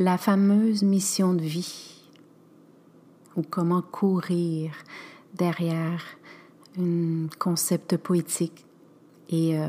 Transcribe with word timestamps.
la 0.00 0.16
fameuse 0.16 0.82
mission 0.82 1.34
de 1.34 1.42
vie 1.42 2.00
ou 3.36 3.42
comment 3.42 3.82
courir 3.82 4.72
derrière 5.34 6.02
un 6.78 7.26
concept 7.38 7.98
poétique 7.98 8.64
et 9.28 9.58
euh, 9.58 9.68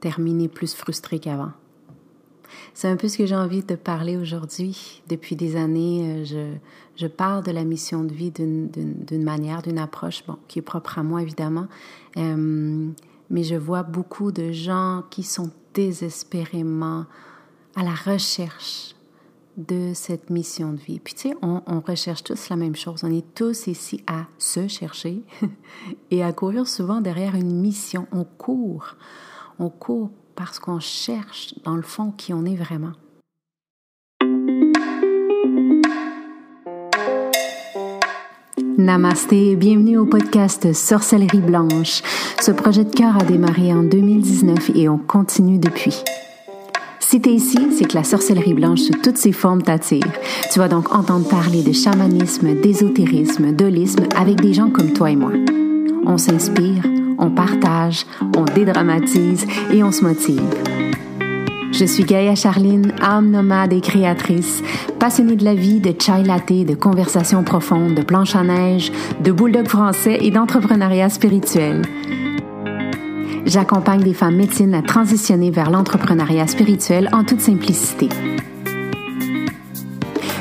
terminer 0.00 0.48
plus 0.48 0.74
frustré 0.74 1.20
qu'avant. 1.20 1.52
C'est 2.74 2.88
un 2.88 2.96
peu 2.96 3.06
ce 3.06 3.16
que 3.16 3.26
j'ai 3.26 3.36
envie 3.36 3.62
de 3.62 3.76
parler 3.76 4.16
aujourd'hui. 4.16 5.02
Depuis 5.06 5.36
des 5.36 5.54
années, 5.54 6.02
euh, 6.02 6.24
je, 6.24 6.56
je 6.96 7.06
parle 7.06 7.44
de 7.44 7.52
la 7.52 7.62
mission 7.62 8.02
de 8.02 8.12
vie 8.12 8.32
d'une 8.32 9.22
manière, 9.22 9.62
d'une 9.62 9.78
approche, 9.78 10.24
bon, 10.26 10.36
qui 10.48 10.58
est 10.58 10.62
propre 10.62 10.98
à 10.98 11.04
moi 11.04 11.22
évidemment, 11.22 11.68
euh, 12.16 12.88
mais 13.30 13.44
je 13.44 13.54
vois 13.54 13.84
beaucoup 13.84 14.32
de 14.32 14.50
gens 14.50 15.04
qui 15.10 15.22
sont 15.22 15.52
désespérément 15.74 17.06
à 17.76 17.84
la 17.84 17.94
recherche 17.94 18.96
de 19.58 19.92
cette 19.92 20.30
mission 20.30 20.72
de 20.72 20.78
vie. 20.78 21.00
Puis 21.00 21.14
tu 21.14 21.28
sais, 21.30 21.34
on, 21.42 21.80
recherche 21.80 22.22
tous 22.22 22.48
la 22.48 22.56
même 22.56 22.76
chose. 22.76 23.02
On 23.04 23.12
est 23.12 23.34
tous 23.34 23.66
ici 23.66 24.02
à 24.06 24.26
se 24.38 24.68
chercher 24.68 25.22
et 26.10 26.22
à 26.22 26.32
courir 26.32 26.66
souvent 26.66 27.00
derrière 27.00 27.34
une 27.34 27.60
mission. 27.60 28.06
On 28.12 28.24
court. 28.24 28.96
On 29.58 29.68
court 29.68 30.10
parce 30.36 30.60
qu'on 30.60 30.78
cherche 30.78 31.54
dans 31.64 31.74
le 31.74 31.82
fond 31.82 32.12
qui 32.12 32.32
on 32.32 32.44
est 32.44 32.54
vraiment. 32.54 32.92
Namasté, 38.78 39.56
bienvenue 39.56 39.98
au 39.98 40.06
podcast 40.06 40.72
Sorcellerie 40.72 41.40
Blanche. 41.40 42.00
Ce 42.40 42.52
projet 42.52 42.84
de 42.84 42.94
cœur 42.94 43.16
a 43.16 43.24
démarré 43.24 43.72
en 43.72 43.82
2019 43.82 44.70
et 44.76 44.88
on 44.88 44.98
continue 44.98 45.58
depuis. 45.58 46.04
Si 47.10 47.22
t'es 47.22 47.32
ici, 47.32 47.56
c'est 47.74 47.86
que 47.86 47.94
la 47.94 48.04
sorcellerie 48.04 48.52
blanche 48.52 48.80
sous 48.80 48.92
toutes 48.92 49.16
ses 49.16 49.32
formes 49.32 49.62
t'attire. 49.62 50.12
Tu 50.52 50.58
vas 50.58 50.68
donc 50.68 50.94
entendre 50.94 51.26
parler 51.26 51.62
de 51.62 51.72
chamanisme, 51.72 52.60
d'ésotérisme, 52.60 53.52
d'holisme 53.52 54.04
avec 54.14 54.42
des 54.42 54.52
gens 54.52 54.68
comme 54.68 54.92
toi 54.92 55.10
et 55.10 55.16
moi. 55.16 55.32
On 56.04 56.18
s'inspire, 56.18 56.82
on 57.16 57.30
partage, 57.30 58.04
on 58.36 58.44
dédramatise 58.44 59.46
et 59.72 59.82
on 59.82 59.90
se 59.90 60.02
motive. 60.02 60.42
Je 61.72 61.86
suis 61.86 62.04
Gaïa 62.04 62.34
Charline, 62.34 62.92
âme 63.00 63.30
nomade 63.30 63.72
et 63.72 63.80
créatrice, 63.80 64.62
passionnée 64.98 65.36
de 65.36 65.46
la 65.46 65.54
vie, 65.54 65.80
de 65.80 65.94
chai 65.98 66.22
latte, 66.22 66.66
de 66.66 66.74
conversations 66.74 67.42
profondes, 67.42 67.94
de 67.94 68.02
planches 68.02 68.36
à 68.36 68.42
neige, 68.42 68.92
de 69.24 69.32
bulldog 69.32 69.66
français 69.66 70.18
et 70.20 70.30
d'entrepreneuriat 70.30 71.08
spirituel. 71.08 71.80
J'accompagne 73.48 74.02
des 74.02 74.12
femmes 74.12 74.36
médecines 74.36 74.74
à 74.74 74.82
transitionner 74.82 75.50
vers 75.50 75.70
l'entrepreneuriat 75.70 76.46
spirituel 76.46 77.08
en 77.14 77.24
toute 77.24 77.40
simplicité. 77.40 78.10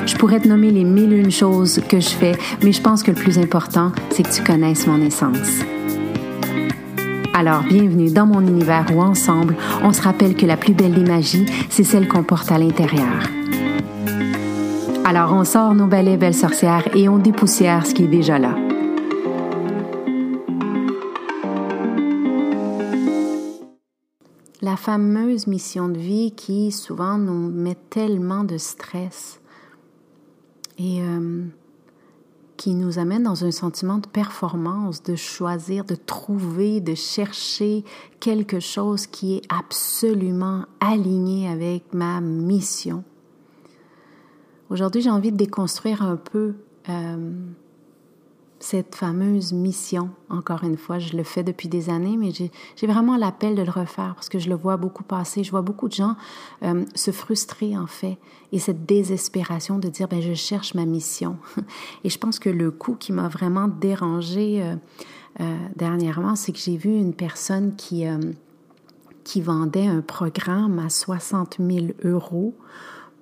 Je 0.06 0.16
pourrais 0.18 0.42
te 0.42 0.48
nommer 0.50 0.72
les 0.72 0.84
mille 0.84 1.14
et 1.14 1.18
une 1.18 1.32
choses 1.32 1.82
que 1.88 2.02
je 2.02 2.10
fais, 2.10 2.34
mais 2.64 2.74
je 2.74 2.82
pense 2.82 3.04
que 3.04 3.12
le 3.12 3.16
plus 3.16 3.40
important, 3.40 3.94
c'est 4.10 4.24
que 4.24 4.34
tu 4.34 4.44
connaisses 4.44 4.88
mon 4.88 5.02
essence. 5.02 5.62
Alors, 7.34 7.64
bienvenue 7.64 8.12
dans 8.12 8.26
mon 8.26 8.42
univers 8.42 8.86
où 8.94 9.00
ensemble, 9.00 9.56
on 9.84 9.94
se 9.94 10.02
rappelle 10.02 10.36
que 10.36 10.46
la 10.46 10.58
plus 10.58 10.74
belle 10.74 10.94
des 10.94 11.10
magies, 11.10 11.46
c'est 11.70 11.86
celle 11.86 12.10
qu'on 12.10 12.24
porte 12.24 12.52
à 12.52 12.58
l'intérieur. 12.58 13.24
Alors, 15.06 15.32
on 15.32 15.46
sort 15.46 15.74
nos 15.76 15.88
balais 15.88 16.18
belles 16.18 16.34
sorcières 16.34 16.84
et 16.94 17.08
on 17.08 17.20
dépoussière 17.20 17.86
ce 17.86 17.94
qui 17.94 18.04
est 18.04 18.08
déjà 18.08 18.38
là. 18.38 18.67
La 24.68 24.76
fameuse 24.76 25.48
mission 25.48 25.88
de 25.88 25.98
vie 25.98 26.34
qui 26.34 26.74
souvent 26.74 27.18
nous 27.18 27.50
met 27.50 27.78
tellement 27.90 28.44
de 28.44 28.58
stress 28.58 29.40
et 30.78 31.02
euh, 31.02 31.46
qui 32.58 32.74
nous 32.74 33.00
amène 33.00 33.24
dans 33.24 33.46
un 33.46 33.52
sentiment 33.52 33.98
de 33.98 34.08
performance, 34.08 35.02
de 35.04 35.16
choisir, 35.16 35.86
de 35.86 35.96
trouver, 35.96 36.82
de 36.82 36.96
chercher 36.96 37.86
quelque 38.20 38.60
chose 38.60 39.08
qui 39.08 39.38
est 39.38 39.42
absolument 39.48 40.66
aligné 40.82 41.48
avec 41.48 41.94
ma 41.94 42.20
mission. 42.20 43.06
Aujourd'hui, 44.70 45.02
j'ai 45.02 45.10
envie 45.10 45.32
de 45.32 45.38
déconstruire 45.38 46.02
un 46.02 46.18
peu 46.18 46.56
euh, 46.90 47.32
cette 48.60 48.96
fameuse 48.96 49.54
mission, 49.54 50.10
encore 50.30 50.64
une 50.64 50.78
fois, 50.78 51.00
je 51.00 51.16
le 51.16 51.24
fais 51.24 51.44
depuis 51.44 51.68
des 51.68 51.90
années, 51.90 52.18
mais 52.18 52.32
j'ai 52.32 52.88
vraiment 52.88 53.16
l'appel 53.16 53.56
de 53.56 53.62
le 53.62 53.70
refaire 53.70 54.14
parce 54.16 54.30
que 54.30 54.40
je 54.40 54.50
le 54.50 54.56
vois 54.56 54.78
beaucoup 54.78 55.04
passer. 55.04 55.44
Je 55.44 55.52
vois 55.52 55.62
beaucoup 55.62 55.88
de 55.88 55.94
gens 55.94 56.16
euh, 56.64 56.84
se 56.96 57.12
frustrer, 57.12 57.78
en 57.78 57.88
fait, 57.88 58.18
et 58.52 58.60
cette 58.60 58.86
désespération 58.86 59.78
de 59.78 59.90
dire, 59.90 60.08
ben, 60.08 60.22
je 60.22 60.34
cherche 60.34 60.74
ma 60.74 60.86
mission. 60.86 61.38
Et 62.04 62.10
je 62.10 62.18
pense 62.18 62.40
que 62.40 62.50
le 62.50 62.72
coup 62.72 62.96
qui 62.96 63.12
m'a 63.12 63.28
vraiment 63.28 63.68
dérangé 63.68 64.64
euh, 64.64 64.76
euh, 65.42 65.58
dernièrement, 65.76 66.36
c'est 66.36 66.52
que 66.52 66.60
j'ai 66.60 66.78
vu 66.78 66.90
une 66.90 67.14
personne 67.14 67.76
qui, 67.76 68.06
qui 69.24 69.42
vendait 69.42 69.88
un 69.88 70.02
programme 70.02 70.80
à 70.80 70.90
60 70.90 71.58
000 71.60 71.88
euros 72.04 72.56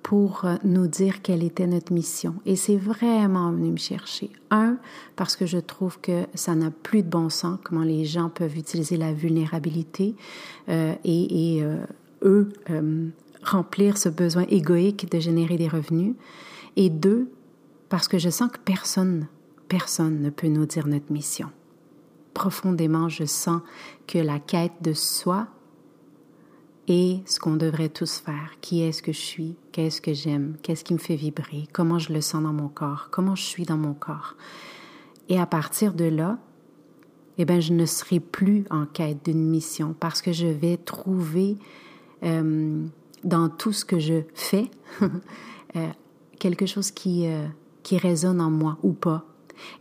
pour 0.06 0.44
euh, 0.44 0.54
nous 0.62 0.86
dire 0.86 1.20
quelle 1.20 1.42
était 1.42 1.66
notre 1.66 1.92
mission. 1.92 2.36
Et 2.46 2.54
c'est 2.54 2.76
vraiment 2.76 3.50
venu 3.50 3.72
me 3.72 3.76
chercher. 3.76 4.30
Un, 4.52 4.76
parce 5.16 5.34
que 5.34 5.46
je 5.46 5.58
trouve 5.58 5.98
que 6.00 6.26
ça 6.32 6.54
n'a 6.54 6.70
plus 6.70 7.02
de 7.02 7.08
bon 7.08 7.28
sens, 7.28 7.58
comment 7.64 7.82
les 7.82 8.04
gens 8.04 8.28
peuvent 8.28 8.56
utiliser 8.56 8.96
la 8.96 9.12
vulnérabilité 9.12 10.14
euh, 10.68 10.94
et, 11.02 11.58
euh, 11.60 11.84
eux 12.22 12.52
remplir 13.42 13.98
ce 13.98 14.08
besoin 14.08 14.44
égoïque 14.48 15.10
de 15.10 15.18
générer 15.18 15.56
des 15.56 15.66
revenus. 15.66 16.14
Et 16.76 16.88
deux, 16.88 17.28
parce 17.88 18.06
que 18.06 18.18
je 18.18 18.30
sens 18.30 18.52
que 18.52 18.60
personne, 18.64 19.26
personne 19.66 20.20
ne 20.20 20.30
peut 20.30 20.46
nous 20.46 20.66
dire 20.66 20.86
notre 20.86 21.12
mission. 21.12 21.48
Profondément, 22.32 23.08
je 23.08 23.24
sens 23.24 23.60
que 24.06 24.18
la 24.18 24.38
quête 24.38 24.80
de 24.82 24.92
soi 24.92 25.48
et 26.88 27.20
ce 27.26 27.40
qu'on 27.40 27.56
devrait 27.56 27.88
tous 27.88 28.18
faire. 28.18 28.52
Qui 28.60 28.82
est-ce 28.82 29.02
que 29.02 29.12
je 29.12 29.20
suis? 29.20 29.56
Qu'est-ce 29.72 30.00
que 30.00 30.14
j'aime? 30.14 30.56
Qu'est-ce 30.62 30.84
qui 30.84 30.94
me 30.94 30.98
fait 30.98 31.16
vibrer? 31.16 31.68
Comment 31.72 31.98
je 31.98 32.12
le 32.12 32.20
sens 32.20 32.42
dans 32.42 32.52
mon 32.52 32.68
corps? 32.68 33.08
Comment 33.10 33.34
je 33.34 33.42
suis 33.42 33.64
dans 33.64 33.76
mon 33.76 33.94
corps? 33.94 34.34
Et 35.28 35.40
à 35.40 35.46
partir 35.46 35.94
de 35.94 36.04
là, 36.04 36.38
eh 37.38 37.44
bien, 37.44 37.60
je 37.60 37.72
ne 37.72 37.84
serai 37.84 38.20
plus 38.20 38.64
en 38.70 38.86
quête 38.86 39.24
d'une 39.24 39.44
mission 39.44 39.94
parce 39.98 40.22
que 40.22 40.32
je 40.32 40.46
vais 40.46 40.76
trouver 40.76 41.58
euh, 42.22 42.84
dans 43.24 43.48
tout 43.48 43.72
ce 43.72 43.84
que 43.84 43.98
je 43.98 44.22
fais 44.34 44.70
euh, 45.02 45.88
quelque 46.38 46.66
chose 46.66 46.90
qui, 46.92 47.26
euh, 47.26 47.46
qui 47.82 47.98
résonne 47.98 48.40
en 48.40 48.50
moi 48.50 48.78
ou 48.82 48.92
pas. 48.92 49.24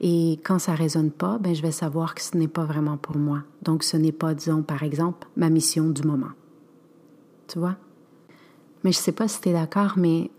Et 0.01 0.39
quand 0.43 0.57
ça 0.57 0.73
résonne 0.73 1.11
pas, 1.11 1.37
ben, 1.37 1.53
je 1.53 1.61
vais 1.61 1.71
savoir 1.71 2.15
que 2.15 2.21
ce 2.21 2.35
n'est 2.37 2.47
pas 2.47 2.65
vraiment 2.65 2.97
pour 2.97 3.17
moi. 3.17 3.43
Donc, 3.61 3.83
ce 3.83 3.97
n'est 3.97 4.13
pas, 4.13 4.33
disons, 4.33 4.63
par 4.63 4.83
exemple, 4.83 5.27
ma 5.35 5.49
mission 5.49 5.89
du 5.89 6.01
moment 6.03 6.31
tu 7.47 7.59
vois. 7.59 7.75
Mais 8.83 8.91
je 8.91 8.97
sais 8.97 9.11
pas 9.11 9.27
si 9.27 9.41
tu 9.41 9.49
es 9.49 9.53
d'accord, 9.53 9.93
mais 9.97 10.29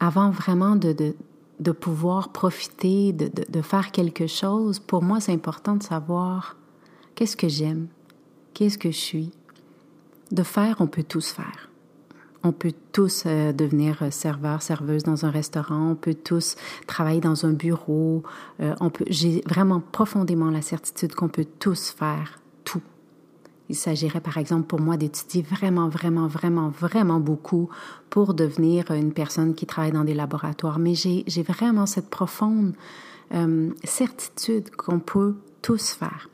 avant 0.00 0.30
vraiment 0.30 0.76
de, 0.76 0.92
de, 0.92 1.14
de 1.60 1.72
pouvoir 1.72 2.30
profiter, 2.30 3.12
de, 3.12 3.30
de, 3.48 3.62
faire 3.62 3.92
quelque 3.92 4.26
chose, 4.26 4.78
pour 4.78 5.02
moi, 5.02 5.20
c'est 5.20 5.32
important 5.32 5.76
de 5.76 5.82
savoir 5.82 6.56
qu'est-ce 7.14 7.36
que 7.36 7.48
j'aime, 7.48 7.88
qu'est-ce 8.54 8.78
que 8.78 8.90
je 8.90 8.96
suis. 8.96 9.30
De 10.32 10.42
faire, 10.42 10.76
on 10.80 10.86
peut 10.86 11.04
tous 11.04 11.30
faire. 11.30 11.70
On 12.42 12.52
peut 12.52 12.72
tous 12.92 13.24
euh, 13.26 13.52
devenir 13.52 14.10
serveur, 14.10 14.62
serveuse 14.62 15.02
dans 15.02 15.24
un 15.24 15.30
restaurant, 15.30 15.90
on 15.90 15.94
peut 15.96 16.14
tous 16.14 16.56
travailler 16.86 17.20
dans 17.20 17.44
un 17.44 17.52
bureau. 17.52 18.22
Euh, 18.60 18.74
on 18.80 18.90
peut, 18.90 19.04
j'ai 19.08 19.42
vraiment 19.46 19.80
profondément 19.80 20.50
la 20.50 20.62
certitude 20.62 21.14
qu'on 21.14 21.28
peut 21.28 21.46
tous 21.58 21.90
faire 21.90 22.40
il 23.68 23.76
s'agirait 23.76 24.20
par 24.20 24.38
exemple 24.38 24.66
pour 24.66 24.80
moi 24.80 24.96
d'étudier 24.96 25.42
vraiment, 25.42 25.88
vraiment, 25.88 26.28
vraiment, 26.28 26.68
vraiment 26.68 27.20
beaucoup 27.20 27.68
pour 28.10 28.34
devenir 28.34 28.90
une 28.90 29.12
personne 29.12 29.54
qui 29.54 29.66
travaille 29.66 29.92
dans 29.92 30.04
des 30.04 30.14
laboratoires. 30.14 30.78
Mais 30.78 30.94
j'ai 30.94 31.42
vraiment 31.42 31.86
cette 31.86 32.08
profonde 32.08 32.74
euh, 33.34 33.70
certitude 33.84 34.70
qu'on 34.76 35.00
peut 35.00 35.34
tous 35.62 35.90
faire. 35.90 36.28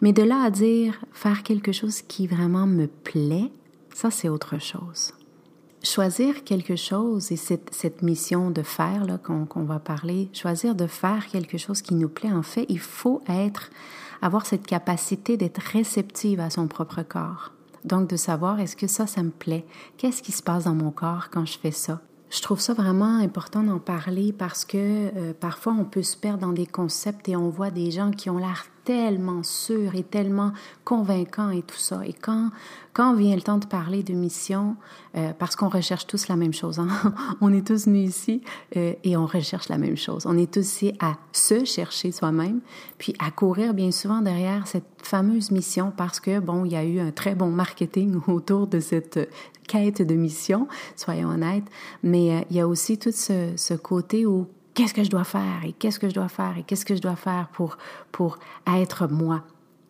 Mais 0.00 0.12
de 0.12 0.22
là 0.22 0.42
à 0.42 0.50
dire 0.50 0.98
faire 1.12 1.42
quelque 1.42 1.70
chose 1.70 2.02
qui 2.02 2.26
vraiment 2.26 2.66
me 2.66 2.86
plaît, 2.86 3.52
ça 3.94 4.10
c'est 4.10 4.28
autre 4.28 4.58
chose. 4.60 5.12
Choisir 5.84 6.42
quelque 6.42 6.74
chose 6.74 7.30
et 7.30 7.36
cette, 7.36 7.72
cette 7.72 8.02
mission 8.02 8.50
de 8.50 8.62
faire 8.62 9.06
qu'on 9.22 9.62
va 9.62 9.78
parler, 9.78 10.28
choisir 10.32 10.74
de 10.74 10.88
faire 10.88 11.28
quelque 11.28 11.56
chose 11.56 11.82
qui 11.82 11.94
nous 11.94 12.08
plaît, 12.08 12.32
en 12.32 12.42
fait, 12.42 12.66
il 12.68 12.80
faut 12.80 13.22
être 13.28 13.70
avoir 14.22 14.46
cette 14.46 14.66
capacité 14.66 15.36
d'être 15.36 15.60
réceptive 15.60 16.40
à 16.40 16.50
son 16.50 16.66
propre 16.66 17.02
corps. 17.02 17.52
Donc 17.84 18.08
de 18.08 18.16
savoir 18.16 18.60
est-ce 18.60 18.76
que 18.76 18.86
ça, 18.86 19.06
ça 19.06 19.22
me 19.22 19.30
plaît? 19.30 19.64
Qu'est-ce 19.96 20.22
qui 20.22 20.32
se 20.32 20.42
passe 20.42 20.64
dans 20.64 20.74
mon 20.74 20.90
corps 20.90 21.28
quand 21.30 21.46
je 21.46 21.58
fais 21.58 21.70
ça? 21.70 22.00
Je 22.30 22.42
trouve 22.42 22.60
ça 22.60 22.74
vraiment 22.74 23.18
important 23.18 23.62
d'en 23.62 23.78
parler 23.78 24.32
parce 24.32 24.64
que 24.64 24.76
euh, 24.76 25.32
parfois 25.38 25.74
on 25.78 25.84
peut 25.84 26.02
se 26.02 26.16
perdre 26.16 26.40
dans 26.40 26.52
des 26.52 26.66
concepts 26.66 27.28
et 27.28 27.36
on 27.36 27.48
voit 27.48 27.70
des 27.70 27.90
gens 27.90 28.10
qui 28.10 28.28
ont 28.28 28.36
l'air 28.36 28.66
tellement 28.88 29.42
sûr 29.42 29.94
et 29.96 30.02
tellement 30.02 30.54
convaincant 30.82 31.50
et 31.50 31.60
tout 31.60 31.76
ça. 31.76 32.00
Et 32.06 32.14
quand, 32.14 32.48
quand 32.94 33.14
vient 33.14 33.36
le 33.36 33.42
temps 33.42 33.58
de 33.58 33.66
parler 33.66 34.02
de 34.02 34.14
mission, 34.14 34.76
euh, 35.14 35.34
parce 35.38 35.56
qu'on 35.56 35.68
recherche 35.68 36.06
tous 36.06 36.26
la 36.28 36.36
même 36.36 36.54
chose, 36.54 36.78
hein? 36.78 36.88
on 37.42 37.52
est 37.52 37.66
tous 37.66 37.84
venus 37.84 38.08
ici 38.08 38.40
euh, 38.78 38.94
et 39.04 39.14
on 39.18 39.26
recherche 39.26 39.68
la 39.68 39.76
même 39.76 39.98
chose. 39.98 40.24
On 40.24 40.38
est 40.38 40.50
tous 40.50 40.60
ici 40.60 40.94
à 41.00 41.18
se 41.32 41.66
chercher 41.66 42.12
soi-même, 42.12 42.60
puis 42.96 43.12
à 43.18 43.30
courir 43.30 43.74
bien 43.74 43.90
souvent 43.90 44.22
derrière 44.22 44.66
cette 44.66 44.86
fameuse 45.02 45.50
mission 45.50 45.92
parce 45.94 46.18
que, 46.18 46.40
bon, 46.40 46.64
il 46.64 46.72
y 46.72 46.76
a 46.76 46.84
eu 46.84 46.98
un 46.98 47.10
très 47.10 47.34
bon 47.34 47.50
marketing 47.50 48.18
autour 48.26 48.68
de 48.68 48.80
cette 48.80 49.28
quête 49.66 50.00
de 50.00 50.14
mission, 50.14 50.66
soyons 50.96 51.28
honnêtes, 51.28 51.66
mais 52.02 52.30
euh, 52.30 52.40
il 52.48 52.56
y 52.56 52.60
a 52.60 52.66
aussi 52.66 52.96
tout 52.96 53.12
ce 53.12 53.74
côté 53.74 54.24
où 54.24 54.46
qu'est-ce 54.78 54.94
que 54.94 55.02
je 55.02 55.10
dois 55.10 55.24
faire 55.24 55.64
et 55.64 55.72
qu'est-ce 55.72 55.98
que 55.98 56.08
je 56.08 56.14
dois 56.14 56.28
faire 56.28 56.56
et 56.56 56.62
qu'est-ce 56.62 56.84
que 56.84 56.94
je 56.94 57.00
dois 57.00 57.16
faire 57.16 57.48
pour, 57.52 57.78
pour 58.12 58.38
être 58.72 59.08
moi? 59.08 59.42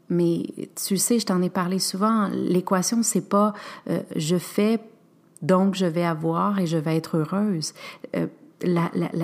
Mais 0.09 0.47
tu 0.83 0.97
sais, 0.97 1.19
je 1.19 1.27
t'en 1.27 1.43
ai 1.43 1.51
parlé 1.51 1.79
souvent, 1.79 2.31
l'équation, 2.33 3.03
c'est 3.03 3.29
pas 3.29 3.53
euh, 3.91 4.01
je 4.17 4.37
fais, 4.39 4.81
donc 5.43 5.75
je 5.75 5.85
vais 5.85 6.07
avoir 6.07 6.59
et 6.59 6.67
je 6.67 6.79
vais 6.79 6.97
être 6.97 7.19
heureuse. 7.19 7.75
Euh, 8.17 8.29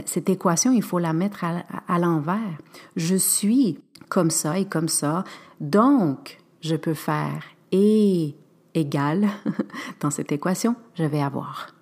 cette 0.04 0.28
équation, 0.28 0.70
il 0.70 0.82
faut 0.82 0.98
la 0.98 1.14
mettre 1.14 1.44
à, 1.44 1.64
à 1.88 1.98
l'envers. 1.98 2.58
Je 2.96 3.16
suis 3.16 3.78
comme 4.10 4.30
ça 4.30 4.58
et 4.58 4.66
comme 4.66 4.88
ça, 4.88 5.24
donc 5.60 6.38
je 6.60 6.76
peux 6.76 6.94
faire 6.94 7.42
et 7.72 8.34
égal 8.74 9.28
dans 10.00 10.10
cette 10.10 10.30
équation, 10.30 10.76
je 10.94 11.04
vais 11.04 11.22
avoir. 11.22 11.73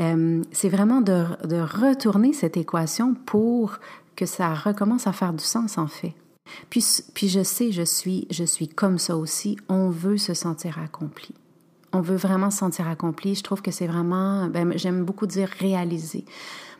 Euh, 0.00 0.42
c'est 0.52 0.68
vraiment 0.68 1.00
de, 1.00 1.24
retourner 1.60 2.32
cette 2.32 2.56
équation 2.56 3.14
pour 3.14 3.78
que 4.16 4.26
ça 4.26 4.54
recommence 4.54 5.06
à 5.06 5.12
faire 5.12 5.32
du 5.32 5.44
sens 5.44 5.78
en 5.78 5.86
fait. 5.86 6.14
Puis, 6.70 6.84
puis 7.14 7.28
je 7.28 7.42
sais, 7.42 7.72
je 7.72 7.82
suis, 7.82 8.26
je 8.30 8.44
suis 8.44 8.68
comme 8.68 8.98
ça 8.98 9.16
aussi. 9.16 9.56
On 9.68 9.88
veut 9.90 10.18
se 10.18 10.34
sentir 10.34 10.78
accompli. 10.78 11.34
On 11.92 12.00
veut 12.00 12.16
vraiment 12.16 12.50
se 12.50 12.58
sentir 12.58 12.88
accompli. 12.88 13.34
Je 13.34 13.42
trouve 13.42 13.62
que 13.62 13.70
c'est 13.70 13.86
vraiment, 13.86 14.48
ben, 14.48 14.76
j'aime 14.76 15.04
beaucoup 15.04 15.26
dire 15.26 15.48
réaliser. 15.58 16.24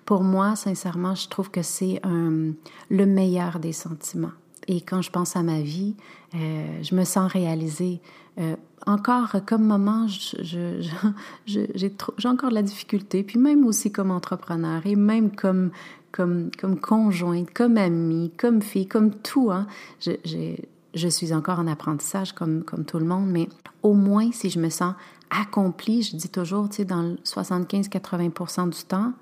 Pour 0.04 0.22
moi, 0.22 0.54
sincèrement, 0.54 1.14
je 1.14 1.28
trouve 1.28 1.50
que 1.50 1.62
c'est 1.62 2.02
le 2.04 3.06
meilleur 3.06 3.58
des 3.58 3.72
sentiments. 3.72 4.32
Et 4.68 4.80
quand 4.80 5.02
je 5.02 5.10
pense 5.10 5.36
à 5.36 5.42
ma 5.42 5.60
vie, 5.60 5.94
euh, 6.34 6.82
je 6.82 6.94
me 6.94 7.04
sens 7.04 7.30
réalisée. 7.30 8.00
Euh, 8.38 8.56
encore 8.86 9.36
comme 9.46 9.64
maman, 9.64 10.06
j'ai 10.08 11.92
encore 12.24 12.50
de 12.50 12.54
la 12.54 12.62
difficulté, 12.62 13.22
puis 13.22 13.38
même 13.38 13.64
aussi 13.64 13.92
comme 13.92 14.10
entrepreneur 14.10 14.82
et 14.84 14.96
même 14.96 15.34
comme, 15.34 15.70
comme, 16.12 16.50
comme 16.58 16.78
conjointe, 16.78 17.52
comme 17.52 17.78
amie, 17.78 18.32
comme 18.36 18.60
fille, 18.60 18.86
comme 18.86 19.14
tout. 19.14 19.50
Hein, 19.50 19.66
je 20.00 21.08
suis 21.08 21.32
encore 21.32 21.58
en 21.58 21.66
apprentissage 21.66 22.32
comme, 22.32 22.62
comme 22.64 22.84
tout 22.84 22.98
le 22.98 23.06
monde, 23.06 23.28
mais 23.28 23.48
au 23.82 23.94
moins 23.94 24.30
si 24.32 24.50
je 24.50 24.58
me 24.58 24.68
sens 24.68 24.94
accomplie, 25.30 26.02
je 26.02 26.16
dis 26.16 26.28
toujours, 26.28 26.68
tu 26.68 26.76
sais, 26.76 26.84
dans 26.84 27.14
75-80 27.24 28.70
du 28.70 28.84
temps, 28.84 29.12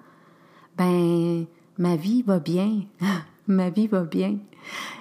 ben 0.76 1.46
ma 1.78 1.96
vie 1.96 2.22
va 2.22 2.38
bien, 2.38 2.82
ma 3.46 3.70
vie 3.70 3.86
va 3.86 4.04
bien. 4.04 4.38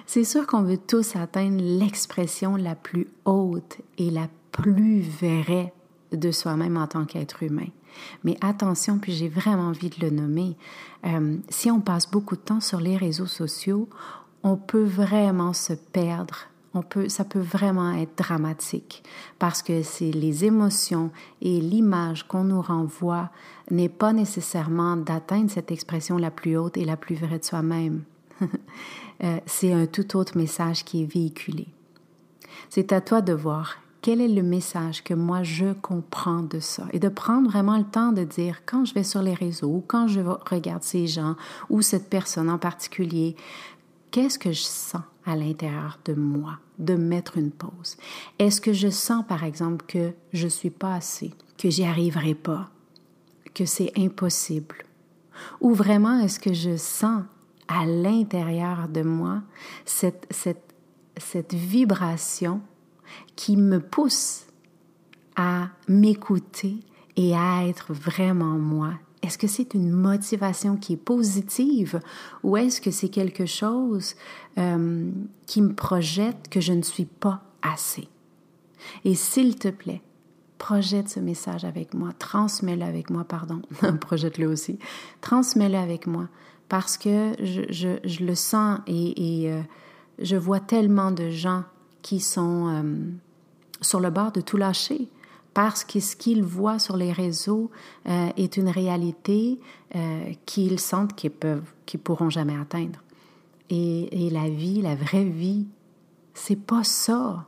C'est 0.06 0.24
sûr 0.24 0.46
qu'on 0.46 0.62
veut 0.62 0.78
tous 0.78 1.16
atteindre 1.16 1.60
l'expression 1.60 2.56
la 2.56 2.74
plus 2.74 3.08
haute 3.24 3.78
et 3.98 4.10
la 4.10 4.28
plus 4.50 5.02
vraie 5.02 5.72
de 6.12 6.30
soi-même 6.30 6.76
en 6.76 6.86
tant 6.86 7.04
qu'être 7.04 7.42
humain. 7.42 7.68
Mais 8.24 8.36
attention, 8.40 8.98
puis 8.98 9.12
j'ai 9.12 9.28
vraiment 9.28 9.68
envie 9.68 9.90
de 9.90 10.00
le 10.00 10.10
nommer, 10.10 10.56
euh, 11.06 11.36
si 11.48 11.70
on 11.70 11.80
passe 11.80 12.10
beaucoup 12.10 12.36
de 12.36 12.40
temps 12.40 12.60
sur 12.60 12.80
les 12.80 12.96
réseaux 12.96 13.26
sociaux, 13.26 13.88
on 14.42 14.56
peut 14.56 14.84
vraiment 14.84 15.52
se 15.52 15.72
perdre. 15.72 16.36
On 16.74 16.80
peut, 16.80 17.10
ça 17.10 17.24
peut 17.24 17.38
vraiment 17.38 17.92
être 17.92 18.16
dramatique 18.16 19.02
parce 19.38 19.62
que 19.62 19.82
c'est 19.82 20.10
les 20.10 20.46
émotions 20.46 21.10
et 21.42 21.60
l'image 21.60 22.26
qu'on 22.26 22.44
nous 22.44 22.62
renvoie 22.62 23.30
n'est 23.70 23.90
pas 23.90 24.14
nécessairement 24.14 24.96
d'atteindre 24.96 25.50
cette 25.50 25.70
expression 25.70 26.16
la 26.16 26.30
plus 26.30 26.56
haute 26.56 26.78
et 26.78 26.86
la 26.86 26.96
plus 26.96 27.14
vraie 27.14 27.38
de 27.38 27.44
soi-même. 27.44 28.04
Euh, 29.22 29.38
c'est 29.46 29.72
un 29.72 29.86
tout 29.86 30.16
autre 30.16 30.36
message 30.36 30.84
qui 30.84 31.02
est 31.02 31.06
véhiculé. 31.06 31.68
C'est 32.70 32.92
à 32.92 33.00
toi 33.00 33.20
de 33.20 33.32
voir 33.32 33.76
quel 34.00 34.20
est 34.20 34.28
le 34.28 34.42
message 34.42 35.04
que 35.04 35.14
moi 35.14 35.44
je 35.44 35.74
comprends 35.74 36.42
de 36.42 36.58
ça 36.58 36.86
et 36.92 36.98
de 36.98 37.08
prendre 37.08 37.48
vraiment 37.48 37.78
le 37.78 37.84
temps 37.84 38.10
de 38.10 38.24
dire 38.24 38.62
quand 38.66 38.84
je 38.84 38.94
vais 38.94 39.04
sur 39.04 39.22
les 39.22 39.34
réseaux 39.34 39.68
ou 39.68 39.84
quand 39.86 40.08
je 40.08 40.20
regarde 40.20 40.82
ces 40.82 41.06
gens 41.06 41.36
ou 41.70 41.82
cette 41.82 42.10
personne 42.10 42.50
en 42.50 42.58
particulier, 42.58 43.36
qu'est-ce 44.10 44.40
que 44.40 44.50
je 44.50 44.62
sens 44.62 45.02
à 45.24 45.36
l'intérieur 45.36 46.00
de 46.04 46.14
moi 46.14 46.58
de 46.80 46.94
mettre 46.94 47.38
une 47.38 47.52
pause? 47.52 47.96
Est-ce 48.40 48.60
que 48.60 48.72
je 48.72 48.88
sens 48.88 49.24
par 49.26 49.44
exemple 49.44 49.84
que 49.86 50.12
je 50.32 50.48
suis 50.48 50.70
pas 50.70 50.94
assez, 50.94 51.32
que 51.58 51.70
j'y 51.70 51.84
arriverai 51.84 52.34
pas, 52.34 52.70
que 53.54 53.66
c'est 53.66 53.92
impossible? 53.96 54.84
Ou 55.60 55.74
vraiment 55.74 56.18
est-ce 56.18 56.40
que 56.40 56.52
je 56.52 56.76
sens 56.76 57.22
à 57.68 57.86
l'intérieur 57.86 58.88
de 58.88 59.02
moi 59.02 59.42
cette, 59.84 60.26
cette, 60.30 60.74
cette 61.16 61.54
vibration 61.54 62.60
qui 63.36 63.56
me 63.56 63.80
pousse 63.80 64.46
à 65.36 65.68
m'écouter 65.88 66.76
et 67.16 67.34
à 67.34 67.66
être 67.66 67.92
vraiment 67.92 68.58
moi? 68.58 68.94
Est-ce 69.22 69.38
que 69.38 69.46
c'est 69.46 69.74
une 69.74 69.90
motivation 69.90 70.76
qui 70.76 70.94
est 70.94 71.04
positive 71.04 72.00
ou 72.42 72.56
est-ce 72.56 72.80
que 72.80 72.90
c'est 72.90 73.08
quelque 73.08 73.46
chose 73.46 74.16
euh, 74.58 75.10
qui 75.46 75.62
me 75.62 75.74
projette 75.74 76.48
que 76.50 76.60
je 76.60 76.72
ne 76.72 76.82
suis 76.82 77.04
pas 77.04 77.44
assez? 77.62 78.08
Et 79.04 79.14
s'il 79.14 79.56
te 79.56 79.68
plaît, 79.68 80.02
projette 80.62 81.08
ce 81.08 81.18
message 81.18 81.64
avec 81.64 81.92
moi, 81.92 82.10
transmets-le 82.20 82.84
avec 82.84 83.10
moi, 83.10 83.24
pardon, 83.24 83.62
projette-le 84.00 84.46
aussi, 84.46 84.78
transmets-le 85.20 85.76
avec 85.76 86.06
moi 86.06 86.28
parce 86.68 86.96
que 86.96 87.32
je, 87.40 88.22
le 88.24 88.34
sens 88.36 88.78
et, 88.86 89.50
euh, 89.50 89.60
je 90.20 90.36
vois 90.36 90.60
tellement 90.60 91.10
de 91.10 91.30
gens 91.30 91.64
qui 92.00 92.20
sont 92.20 92.68
euh, 92.68 92.82
sur 93.80 93.98
le 93.98 94.10
bord 94.10 94.30
de 94.30 94.40
tout 94.40 94.56
lâcher 94.56 95.08
parce 95.52 95.82
que 95.82 95.98
ce 95.98 96.14
qu'ils 96.14 96.44
voient 96.44 96.78
sur 96.78 96.96
les 96.96 97.12
réseaux 97.12 97.72
euh, 98.08 98.28
est 98.36 98.56
une 98.56 98.68
réalité 98.68 99.58
qu'ils 100.46 100.78
sentent 100.78 101.14
qu'ils 101.16 101.32
peuvent, 101.32 101.70
qu'ils 101.86 102.00
pourront 102.00 102.30
jamais 102.30 102.56
atteindre. 102.56 103.02
Et, 103.68 104.26
et, 104.26 104.30
la 104.30 104.48
vie, 104.48 104.80
la 104.80 104.94
vraie 104.94 105.24
vie, 105.24 105.66
c'est 106.34 106.56
pas 106.56 106.84
ça. 106.84 107.46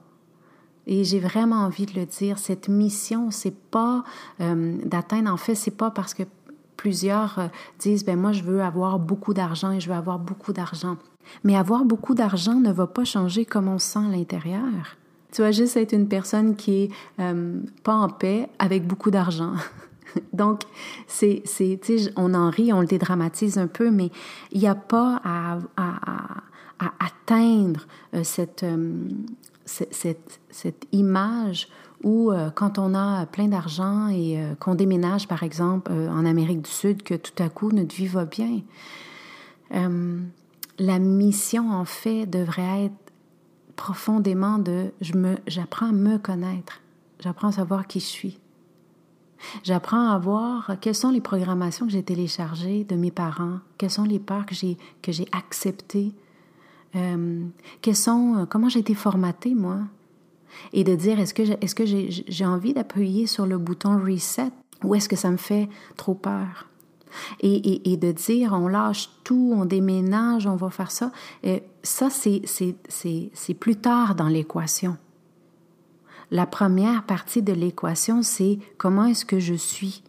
Et 0.86 1.04
j'ai 1.04 1.18
vraiment 1.18 1.62
envie 1.64 1.86
de 1.86 1.98
le 1.98 2.06
dire. 2.06 2.38
Cette 2.38 2.68
mission, 2.68 3.30
c'est 3.30 3.54
pas 3.54 4.04
euh, 4.40 4.76
d'atteindre. 4.84 5.32
En 5.32 5.36
fait, 5.36 5.54
c'est 5.54 5.76
pas 5.76 5.90
parce 5.90 6.14
que 6.14 6.24
plusieurs 6.76 7.50
disent 7.78 8.04
ben 8.04 8.18
moi 8.18 8.32
je 8.32 8.42
veux 8.42 8.60
avoir 8.60 8.98
beaucoup 8.98 9.32
d'argent 9.32 9.70
et 9.70 9.80
je 9.80 9.88
veux 9.88 9.94
avoir 9.94 10.18
beaucoup 10.18 10.52
d'argent. 10.52 10.96
Mais 11.42 11.56
avoir 11.56 11.84
beaucoup 11.84 12.14
d'argent 12.14 12.54
ne 12.54 12.72
va 12.72 12.86
pas 12.86 13.04
changer 13.04 13.44
comment 13.44 13.74
on 13.74 13.78
se 13.78 13.92
sent 13.92 14.00
à 14.00 14.16
l'intérieur. 14.16 14.96
Tu 15.34 15.42
vas 15.42 15.50
juste 15.50 15.76
être 15.76 15.92
une 15.92 16.06
personne 16.06 16.54
qui 16.54 16.84
est 16.84 16.90
euh, 17.18 17.58
pas 17.82 17.94
en 17.94 18.08
paix 18.08 18.48
avec 18.60 18.86
beaucoup 18.86 19.10
d'argent. 19.10 19.54
Donc, 20.32 20.60
c'est, 21.08 21.42
c'est, 21.44 21.80
on 22.16 22.34
en 22.34 22.50
rit, 22.50 22.72
on 22.72 22.80
le 22.80 22.86
dédramatise 22.86 23.58
un 23.58 23.66
peu, 23.66 23.90
mais 23.90 24.10
il 24.52 24.60
n'y 24.60 24.68
a 24.68 24.76
pas 24.76 25.20
à, 25.24 25.58
à, 25.76 26.42
atteindre 27.00 27.86
euh, 28.14 28.22
cette, 28.22 28.62
euh, 28.62 29.08
cette, 29.64 30.86
image 30.92 31.68
où 32.02 32.30
quand 32.54 32.78
on 32.78 32.94
a 32.94 33.24
plein 33.26 33.48
d'argent 33.48 34.08
et 34.08 34.38
qu'on 34.60 34.74
déménage, 34.74 35.26
par 35.26 35.42
exemple, 35.42 35.90
en 35.90 36.26
Amérique 36.26 36.62
du 36.62 36.70
Sud, 36.70 37.02
que 37.02 37.14
tout 37.14 37.42
à 37.42 37.48
coup 37.48 37.70
notre 37.72 37.94
vie 37.94 38.06
va 38.06 38.26
bien. 38.26 38.60
la 39.70 40.98
mission, 40.98 41.70
en 41.70 41.84
fait, 41.86 42.26
devrait 42.26 42.86
être 42.86 43.04
profondément 43.76 44.58
de 44.58 44.92
je 45.00 45.14
me 45.14 45.36
j'apprends 45.46 45.86
à 45.86 45.92
me 45.92 46.18
connaître, 46.18 46.80
j'apprends 47.20 47.48
à 47.48 47.52
savoir 47.52 47.86
qui 47.86 48.00
je 48.00 48.04
suis. 48.04 48.38
J'apprends 49.62 50.08
à 50.08 50.18
voir 50.18 50.76
quelles 50.80 50.94
sont 50.94 51.10
les 51.10 51.20
programmations 51.20 51.86
que 51.86 51.92
j'ai 51.92 52.02
téléchargées 52.02 52.84
de 52.84 52.96
mes 52.96 53.10
parents, 53.10 53.58
quelles 53.76 53.90
sont 53.90 54.04
les 54.04 54.18
peurs 54.18 54.46
que 54.46 54.54
j'ai 54.54 54.78
que 55.02 55.12
j'ai 55.12 55.26
euh, 56.96 57.44
sont 57.92 58.36
euh, 58.36 58.46
comment 58.46 58.68
j'ai 58.68 58.80
été 58.80 58.94
formatée 58.94 59.54
moi, 59.54 59.80
et 60.72 60.84
de 60.84 60.94
dire 60.94 61.20
est-ce 61.20 61.34
que 61.34 61.74
que 61.74 61.84
j'ai 61.86 62.46
envie 62.46 62.74
d'appuyer 62.74 63.26
sur 63.26 63.46
le 63.46 63.58
bouton 63.58 63.98
reset 63.98 64.50
ou 64.82 64.94
est-ce 64.94 65.08
que 65.08 65.16
ça 65.16 65.30
me 65.30 65.36
fait 65.36 65.68
trop 65.96 66.14
peur? 66.14 66.66
Et, 67.40 67.92
et, 67.92 67.96
de 67.96 68.10
dire 68.10 68.52
on 68.54 68.66
lâche 68.66 69.08
tout, 69.22 69.54
on 69.56 69.64
déménage, 69.64 70.48
on 70.48 70.56
va 70.56 70.68
faire 70.70 70.90
ça, 70.90 71.12
et 71.44 71.62
ça 71.84 72.08
c'est 72.10 73.54
plus 73.54 73.76
tard 73.76 74.16
dans 74.16 74.26
l'équation. 74.26 74.96
La 76.30 76.46
première 76.46 77.04
partie 77.04 77.42
de 77.42 77.52
l'équation, 77.52 78.22
c'est 78.22 78.58
comment 78.78 79.04
est-ce 79.04 79.24
que 79.24 79.38
je 79.38 79.54
suis? 79.54 80.02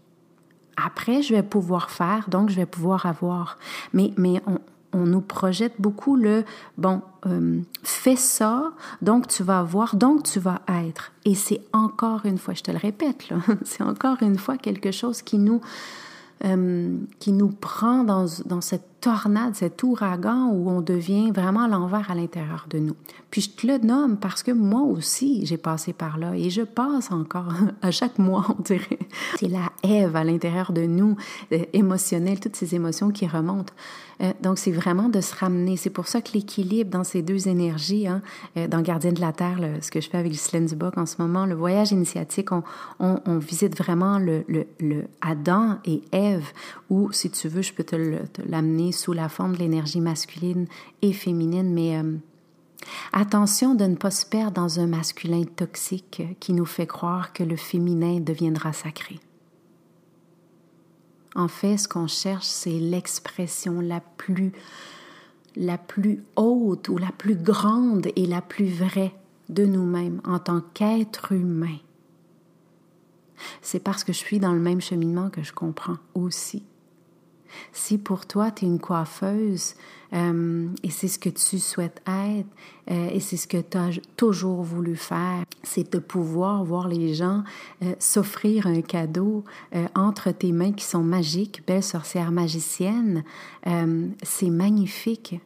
Après, 0.78 1.22
je 1.22 1.36
vais 1.36 1.44
pouvoir 1.44 1.92
faire, 1.92 2.30
donc 2.30 2.50
je 2.50 2.56
vais 2.56 2.66
pouvoir 2.66 3.06
avoir. 3.06 3.60
Mais, 3.94 4.12
mais 4.18 4.42
on, 4.48 4.60
on, 4.96 5.06
nous 5.06 5.22
projette 5.22 5.74
beaucoup 5.80 6.16
le 6.16 6.44
bon, 6.78 7.02
euh, 7.26 7.60
fais 7.84 8.16
ça, 8.16 8.72
donc 9.02 9.28
tu 9.28 9.44
vas 9.44 9.60
avoir, 9.60 9.96
donc 9.96 10.24
tu 10.24 10.40
vas 10.40 10.62
être. 10.68 11.12
Et 11.26 11.36
c'est 11.36 11.62
encore 11.74 12.26
une 12.26 12.38
fois, 12.38 12.54
je 12.54 12.64
te 12.64 12.72
le 12.72 12.78
répète, 12.78 13.28
c'est 13.64 13.84
encore 13.84 14.18
une 14.22 14.38
fois 14.38 14.58
quelque 14.58 14.92
chose 14.92 15.22
qui 15.22 15.38
nous, 15.38 15.62
euh, 16.44 16.98
qui 17.20 17.32
nous 17.32 17.50
prend 17.50 18.04
dans, 18.04 18.26
dans 18.46 18.62
cette 18.62 18.95
tornade, 19.06 19.54
cet 19.54 19.84
ouragan 19.84 20.50
où 20.52 20.68
on 20.68 20.82
devient 20.82 21.30
vraiment 21.30 21.68
l'envers 21.68 22.10
à 22.10 22.16
l'intérieur 22.16 22.66
de 22.72 22.80
nous. 22.80 22.96
Puis 23.30 23.42
je 23.42 23.50
te 23.52 23.68
le 23.68 23.78
nomme 23.78 24.18
parce 24.18 24.42
que 24.42 24.52
moi 24.52 24.82
aussi, 24.82 25.46
j'ai 25.46 25.58
passé 25.58 25.94
par 25.94 26.18
là 26.18 26.36
et 26.36 26.50
je 26.50 26.64
passe 26.64 27.12
encore 27.12 27.54
à 27.84 27.92
chaque 27.92 28.18
mois, 28.18 28.48
on 28.58 28.64
dirait. 28.64 28.98
C'est 29.38 29.48
la 29.48 29.72
Ève 29.84 30.16
à 30.16 30.24
l'intérieur 30.24 30.72
de 30.72 30.88
nous, 30.88 31.18
euh, 31.52 31.60
émotionnelle, 31.74 32.40
toutes 32.40 32.56
ces 32.56 32.74
émotions 32.74 33.12
qui 33.12 33.28
remontent. 33.28 33.74
Euh, 34.22 34.32
donc, 34.42 34.58
c'est 34.58 34.72
vraiment 34.72 35.10
de 35.10 35.22
se 35.22 35.36
ramener. 35.36 35.78
C'est 35.78 35.90
pour 35.90 36.08
ça 36.08 36.22
que 36.22 36.32
l'équilibre 36.34 36.90
dans 36.90 37.04
ces 37.04 37.22
deux 37.22 37.48
énergies, 37.48 38.08
hein, 38.08 38.22
euh, 38.58 38.68
dans 38.68 38.82
Gardien 38.82 39.12
de 39.12 39.22
la 39.22 39.34
Terre, 39.34 39.60
ce 39.82 39.92
que 39.92 40.02
je 40.02 40.10
fais 40.10 40.18
avec 40.18 40.32
Ghislaine 40.32 40.66
Duboc 40.66 40.98
en 40.98 41.06
ce 41.06 41.22
moment, 41.22 41.46
le 41.46 41.56
voyage 41.56 41.92
initiatique, 41.92 42.50
on, 43.00 43.38
visite 43.38 43.78
vraiment 43.78 44.18
le, 44.18 44.46
Adam 45.22 45.78
et 45.86 46.02
Ève, 46.12 46.48
ou 46.90 47.12
si 47.12 47.30
tu 47.30 47.48
veux, 47.50 47.62
je 47.62 47.74
peux 47.74 47.84
te 47.84 47.96
l'amener 48.48 48.92
sous 48.96 49.14
la 49.14 49.30
forme 49.30 49.54
de 49.54 49.60
l'énergie 49.60 50.02
masculine 50.02 50.68
et 51.02 51.14
féminine, 51.14 51.74
mais 51.74 51.98
euh, 51.98 52.18
attention 53.14 53.76
de 53.76 53.86
ne 53.86 53.96
pas 53.96 54.12
se 54.12 54.26
perdre 54.26 54.54
dans 54.54 54.80
un 54.80 54.88
masculin 54.88 55.44
toxique 55.44 56.24
qui 56.40 56.54
nous 56.54 56.66
fait 56.66 56.88
croire 56.88 57.34
que 57.34 57.44
le 57.44 57.56
féminin 57.56 58.20
deviendra 58.20 58.74
sacré. 58.74 59.20
En 61.36 61.48
fait, 61.48 61.78
ce 61.78 61.88
qu'on 61.88 62.08
cherche, 62.08 62.46
c'est 62.46 62.80
l'expression 62.80 63.82
la 63.82 64.00
plus, 64.00 64.54
la 65.56 65.78
plus 65.78 66.24
haute 66.38 66.88
ou 66.88 66.98
la 66.98 67.12
plus 67.12 67.36
grande 67.36 68.08
et 68.16 68.26
la 68.26 68.42
plus 68.42 68.68
vraie 68.68 69.14
de 69.50 69.66
nous-mêmes 69.66 70.22
en 70.24 70.40
tant 70.40 70.62
qu'être 70.74 71.34
humain. 71.34 71.78
C'est 73.62 73.82
parce 73.82 74.06
que 74.06 74.14
je 74.14 74.18
suis 74.18 74.40
dans 74.40 74.54
le 74.54 74.62
même 74.62 74.80
cheminement 74.80 75.30
que 75.30 75.44
je 75.44 75.52
comprends 75.52 75.98
aussi 76.14 76.64
si 77.74 77.98
pour 77.98 78.26
toi, 78.26 78.52
tu 78.52 78.66
es 78.66 78.68
une 78.68 78.80
coiffeuse 78.80 79.76
euh, 80.14 80.68
et 80.84 80.90
c'est 80.90 81.08
ce 81.08 81.20
que 81.20 81.30
tu 81.30 81.60
souhaites 81.60 82.02
être 82.08 82.48
euh, 82.92 83.10
et 83.10 83.20
c'est 83.20 83.38
ce 83.38 83.48
que 83.48 83.58
tu 83.58 83.78
as 83.78 83.90
toujours 84.16 84.64
voulu 84.64 84.96
faire, 84.96 85.44
c'est 85.64 85.92
de 85.92 86.00
pouvoir 86.00 86.64
voir 86.64 86.88
les 86.88 87.14
gens 87.14 87.44
euh, 87.84 87.94
s'offrir 88.00 88.68
un 88.68 88.82
cadeau 88.82 89.44
entre 89.94 90.32
tes 90.32 90.52
mains 90.52 90.72
qui 90.72 90.86
sont 90.86 91.04
magiques, 91.04 91.64
belle 91.68 91.84
sorcière 91.84 92.32
magicienne, 92.32 93.24
c'est 94.24 94.50
magnifique 94.50 95.40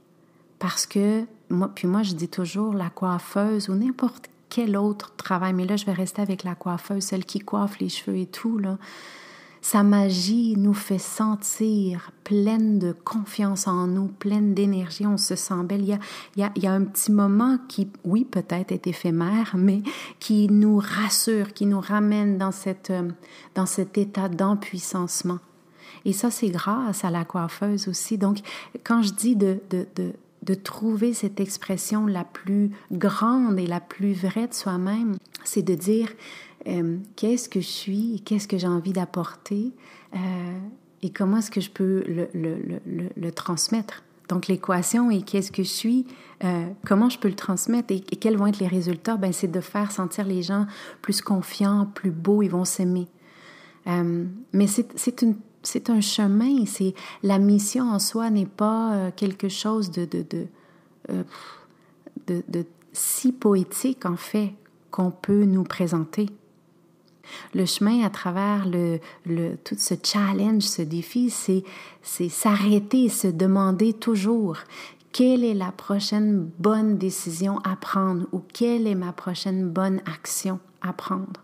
parce 0.60 0.86
que 0.86 1.26
moi, 1.50 1.72
puis 1.74 1.88
moi 1.88 2.04
je 2.04 2.14
dis 2.14 2.28
toujours 2.28 2.74
la 2.74 2.90
coiffeuse 2.90 3.70
ou 3.70 3.76
n'importe 3.76 4.30
quel 4.50 4.78
autre 4.78 5.16
travail, 5.16 5.54
mais 5.54 5.66
là 5.66 5.78
je 5.78 5.86
vais 5.86 5.94
rester 5.94 6.22
avec 6.22 6.44
la 6.44 6.56
coiffeuse, 6.56 7.04
celle 7.04 7.26
qui 7.26 7.40
coiffe 7.40 7.80
les 7.80 7.90
cheveux 7.90 8.18
et 8.18 8.28
tout 8.28 8.58
là. 8.58 8.78
Sa 9.62 9.84
magie 9.84 10.56
nous 10.58 10.74
fait 10.74 11.00
sentir 11.00 12.12
pleine 12.24 12.80
de 12.80 12.94
confiance 12.94 13.68
en 13.68 13.88
nous, 13.88 14.08
pleine 14.08 14.54
d'énergie, 14.54 15.06
on 15.06 15.18
se 15.18 15.36
sent 15.36 15.64
belle. 15.66 15.82
Il 15.82 15.90
y, 16.38 16.44
a, 16.44 16.52
il, 16.56 16.64
y 16.64 16.68
a, 16.68 16.72
un 16.72 16.86
petit 16.86 17.12
moment 17.12 17.58
qui, 17.68 17.90
oui, 18.06 18.24
peut-être 18.24 18.72
est 18.72 18.88
éphémère, 18.88 19.56
mais 19.58 19.82
qui 20.20 20.48
nous 20.48 20.78
rassure, 20.78 21.54
qui 21.54 21.66
nous 21.66 21.82
ramène 21.82 22.38
dans, 22.38 22.52
cette, 22.52 22.94
dans 23.56 23.66
cet 23.66 23.98
état 23.98 24.30
d'empuissancement. 24.30 25.40
Et 26.06 26.14
ça, 26.14 26.32
c'est 26.32 26.50
grâce 26.50 27.04
à 27.04 27.12
la 27.12 27.26
coiffeuse 27.26 27.90
aussi. 27.90 28.18
Donc, 28.18 28.40
quand 28.86 29.02
je 29.02 29.12
dis 29.12 29.36
de, 29.36 29.60
de 29.70 30.54
trouver 30.54 31.14
cette 31.14 31.40
expression 31.40 32.06
la 32.06 32.24
plus 32.24 32.72
grande 32.92 33.60
et 33.60 33.68
la 33.68 33.82
plus 33.82 34.14
vraie 34.14 34.48
de 34.48 34.54
soi-même, 34.54 35.18
c'est 35.44 35.62
de 35.62 35.76
dire 35.76 36.10
euh, 36.68 36.98
qu'est-ce 37.16 37.48
que 37.48 37.62
je 37.62 37.68
suis, 37.68 38.22
qu'est-ce 38.26 38.48
que 38.48 38.58
j'ai 38.58 38.68
envie 38.68 38.94
d'apporter 38.94 39.72
euh, 40.14 40.18
et 41.02 41.10
comment 41.10 41.38
est-ce 41.38 41.52
que 41.52 41.62
je 41.62 41.70
peux 41.70 42.04
le, 42.08 43.32
transmettre? 43.32 44.04
Donc 44.28 44.48
l'équation 44.48 45.10
est 45.10 45.22
qu'est-ce 45.22 45.52
que 45.52 45.64
je 45.64 45.70
suis, 45.70 46.06
euh, 46.44 46.68
comment 46.86 47.10
je 47.10 47.18
peux 47.18 47.30
le 47.30 47.36
transmettre 47.36 47.94
et, 47.94 48.02
quels 48.02 48.38
vont 48.38 48.48
être 48.48 48.60
les 48.60 48.68
résultats? 48.68 49.16
Ben 49.18 49.32
c'est 49.32 49.48
de 49.48 49.62
faire 49.62 49.92
sentir 49.92 50.26
les 50.26 50.44
gens 50.44 50.68
plus 51.02 51.22
confiants, 51.22 51.90
plus 51.94 52.12
beaux, 52.12 52.44
ils 52.44 52.52
vont 52.52 52.66
s'aimer. 52.66 53.08
mais 53.86 54.68
c'est 54.68 55.02
c'est 55.62 55.90
un 55.90 56.02
chemin. 56.02 56.66
C'est 56.66 56.94
la 57.24 57.40
mission 57.40 57.90
en 57.90 58.00
soi 58.00 58.30
n'est 58.30 58.46
pas 58.46 59.12
quelque 59.16 59.50
chose 59.50 59.92
de 59.92 60.08
si 62.94 63.32
poétique 63.32 64.06
en 64.06 64.18
fait 64.18 64.54
qu'on 64.92 65.12
peut 65.12 65.46
nous 65.46 65.64
présenter. 65.64 66.28
Le 67.54 67.66
chemin 67.66 68.04
à 68.04 68.10
travers 68.10 68.66
le, 68.68 69.00
tout 69.64 69.76
ce 69.78 69.96
challenge, 70.02 70.64
ce 70.64 70.82
défi, 70.82 71.30
c'est, 71.30 71.64
s'arrêter 72.30 73.10
se 73.10 73.28
demander 73.28 73.94
toujours 73.94 74.58
quelle 75.12 75.44
est 75.44 75.54
la 75.54 75.72
prochaine 75.72 76.50
bonne 76.60 76.98
décision 76.98 77.60
à 77.60 77.76
prendre 77.76 78.28
ou 78.32 78.42
quelle 78.54 78.88
est 78.88 78.96
ma 78.96 79.12
prochaine 79.12 79.70
bonne 79.70 80.02
action 80.06 80.60
à 80.82 80.94
prendre? 80.94 81.42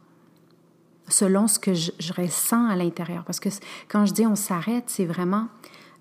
Selon 1.08 1.48
ce 1.48 1.60
que 1.60 1.74
je, 1.74 1.92
ressens 2.16 2.68
à 2.68 2.76
l'intérieur. 2.76 3.24
Parce 3.26 3.40
que 3.40 3.50
quand 3.88 4.06
je 4.06 4.14
dis 4.14 4.26
on 4.26 4.36
s'arrête, 4.36 4.86
c'est 4.88 5.06
vraiment 5.06 5.48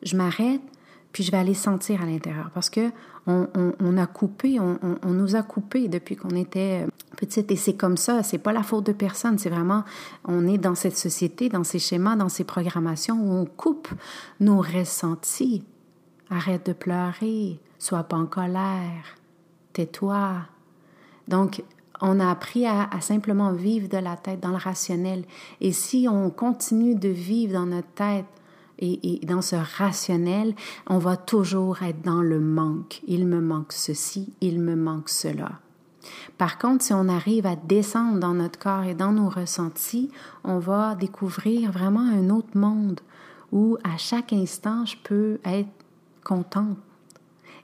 je 0.03 0.17
m'arrête, 0.17 0.61
puis 1.13 1.25
je 1.25 1.31
vais 1.31 1.39
aller 1.39 1.55
sentir 1.55 2.03
à 2.03 2.07
l'intérieur. 2.07 2.51
Parce 2.53 2.71
que 2.71 2.91
on, 3.27 3.97
a 3.97 4.07
coupé, 4.07 4.61
on, 4.61 4.79
on, 5.03 5.11
nous 5.11 5.35
a 5.35 5.43
coupé 5.43 5.89
depuis 5.89 6.15
qu'on 6.15 6.37
était 6.37 6.85
petite. 7.15 7.51
Et 7.51 7.57
c'est 7.57 7.75
comme 7.75 7.97
ça, 7.97 8.23
c'est 8.23 8.39
pas 8.39 8.53
la 8.53 8.63
faute 8.63 8.87
de 8.87 8.93
personne. 8.93 9.39
C'est 9.39 9.51
vraiment, 9.51 9.85
on 10.25 10.47
est 10.47 10.59
dans 10.59 10.75
cette 10.75 10.97
société, 10.97 11.49
dans 11.49 11.65
ces 11.65 11.79
schémas, 11.79 12.17
dans 12.17 12.29
ces 12.29 12.45
programmations 12.45 13.17
où 13.17 13.33
on 13.33 13.45
coupe 13.45 13.89
nos 14.41 14.61
ressentis. 14.61 15.65
Arrête 16.31 16.67
de 16.67 16.73
pleurer, 16.73 17.61
sois 17.79 18.05
pas 18.05 18.17
en 18.17 18.27
colère, 18.27 19.17
tais-toi. 19.73 20.37
Donc, 21.29 21.63
on 22.01 22.21
a 22.21 22.31
appris 22.31 22.67
à, 22.67 22.89
simplement 23.01 23.53
vivre 23.53 23.89
de 23.89 23.99
la 23.99 24.17
tête, 24.17 24.41
dans 24.41 24.51
le 24.51 24.57
rationnel. 24.57 25.25
Et 25.61 25.73
si 25.73 26.07
on 26.11 26.31
continue 26.31 26.95
de 26.95 27.09
vivre 27.09 27.55
dans 27.55 27.67
notre 27.67 27.89
tête, 27.95 28.27
et, 28.79 29.21
dans 29.25 29.43
ce 29.43 29.57
rationnel, 29.57 30.55
on 30.89 30.99
va 30.99 31.17
toujours 31.17 31.83
être 31.83 32.03
dans 32.03 32.23
le 32.23 32.41
manque. 32.41 33.03
Il 33.07 33.27
me 33.27 33.41
manque 33.41 33.73
ceci, 33.73 34.33
il 34.41 34.61
me 34.61 34.75
manque 34.75 35.09
cela. 35.09 35.61
Par 36.39 36.59
contre, 36.59 36.85
si 36.85 36.93
on 36.93 37.09
arrive 37.09 37.47
à 37.47 37.57
descendre 37.57 38.19
dans 38.19 38.35
notre 38.35 38.59
corps 38.59 38.85
et 38.85 38.95
dans 38.95 39.13
nos 39.13 39.29
ressentis, 39.29 40.11
on 40.45 40.59
va 40.59 40.95
découvrir 40.95 41.71
vraiment 41.73 42.01
un 42.01 42.31
autre 42.31 42.57
monde 42.57 43.01
où 43.53 43.77
à 43.85 43.97
chaque 43.99 44.33
instant, 44.33 44.85
je 44.85 44.97
peux 45.03 45.39
être 45.45 45.69
contente, 46.25 46.79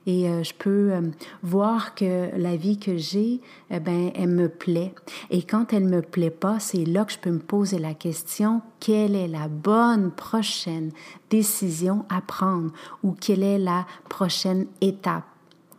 et 0.07 0.29
euh, 0.29 0.43
je 0.43 0.53
peux 0.53 0.91
euh, 0.91 1.01
voir 1.43 1.93
que 1.93 2.29
la 2.35 2.55
vie 2.55 2.77
que 2.77 2.97
j'ai, 2.97 3.39
eh 3.69 3.79
ben, 3.79 4.11
elle 4.15 4.29
me 4.29 4.49
plaît. 4.49 4.93
Et 5.29 5.43
quand 5.43 5.73
elle 5.73 5.87
me 5.87 6.01
plaît 6.01 6.31
pas, 6.31 6.59
c'est 6.59 6.85
là 6.85 7.05
que 7.05 7.13
je 7.13 7.19
peux 7.19 7.31
me 7.31 7.39
poser 7.39 7.77
la 7.77 7.93
question 7.93 8.61
quelle 8.79 9.15
est 9.15 9.27
la 9.27 9.47
bonne 9.47 10.11
prochaine 10.11 10.91
décision 11.29 12.05
à 12.09 12.21
prendre 12.21 12.71
ou 13.03 13.11
quelle 13.11 13.43
est 13.43 13.59
la 13.59 13.85
prochaine 14.09 14.65
étape 14.81 15.25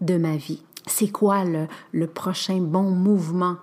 de 0.00 0.16
ma 0.16 0.36
vie? 0.36 0.62
C'est 0.86 1.10
quoi 1.10 1.44
le, 1.44 2.06
prochain 2.06 2.60
bon 2.60 2.90
mouvement? 2.90 3.56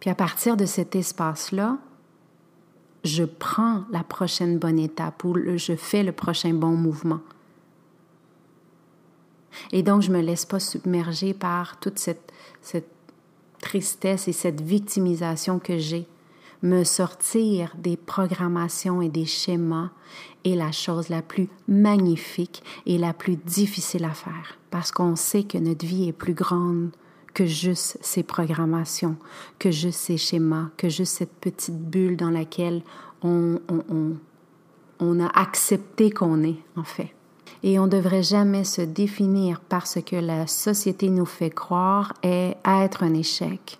Puis 0.00 0.10
à 0.10 0.14
partir 0.14 0.56
de 0.56 0.66
cet 0.66 0.96
espace-là, 0.96 1.78
je 3.04 3.24
prends 3.24 3.84
la 3.90 4.02
prochaine 4.02 4.58
bonne 4.58 4.78
étape 4.78 5.24
ou 5.24 5.36
je 5.56 5.76
fais 5.76 6.02
le 6.02 6.12
prochain 6.12 6.52
bon 6.54 6.76
mouvement. 6.76 7.20
Et 9.72 9.82
donc, 9.82 10.02
je 10.02 10.10
ne 10.10 10.16
me 10.16 10.22
laisse 10.22 10.44
pas 10.44 10.58
submerger 10.58 11.34
par 11.34 11.78
toute 11.78 11.98
cette 11.98 12.32
tristesse 13.60 14.28
et 14.28 14.32
cette 14.32 14.60
victimisation 14.60 15.58
que 15.58 15.78
j'ai. 15.78 16.06
Me 16.62 16.82
sortir 16.82 17.74
des 17.76 17.96
programmations 17.96 19.02
et 19.02 19.10
des 19.10 19.26
schémas 19.26 19.90
est 20.44 20.54
la 20.54 20.72
chose 20.72 21.08
la 21.08 21.22
plus 21.22 21.48
magnifique 21.68 22.62
et 22.86 22.98
la 22.98 23.12
plus 23.12 23.36
difficile 23.36 24.04
à 24.04 24.10
faire 24.10 24.58
parce 24.70 24.90
qu'on 24.90 25.16
sait 25.16 25.44
que 25.44 25.58
notre 25.58 25.86
vie 25.86 26.08
est 26.08 26.12
plus 26.12 26.34
grande 26.34 26.90
que 27.32 27.46
juste 27.46 27.98
ces 28.00 28.22
programmations, 28.22 29.16
que 29.58 29.70
juste 29.70 29.98
ces 29.98 30.16
schémas, 30.16 30.68
que 30.76 30.88
juste 30.88 31.16
cette 31.16 31.34
petite 31.34 31.78
bulle 31.78 32.16
dans 32.16 32.30
laquelle 32.30 32.82
on, 33.22 33.58
on, 33.68 33.82
on, 33.90 34.12
on 35.00 35.20
a 35.20 35.26
accepté 35.28 36.10
qu'on 36.10 36.44
est, 36.44 36.58
en 36.76 36.84
fait 36.84 37.12
et 37.64 37.78
on 37.78 37.84
ne 37.84 37.90
devrait 37.90 38.22
jamais 38.22 38.62
se 38.62 38.82
définir 38.82 39.58
par 39.58 39.86
ce 39.86 39.98
que 39.98 40.16
la 40.16 40.46
société 40.46 41.08
nous 41.08 41.24
fait 41.24 41.50
croire 41.50 42.12
est 42.22 42.56
être 42.66 43.02
un 43.02 43.14
échec. 43.14 43.78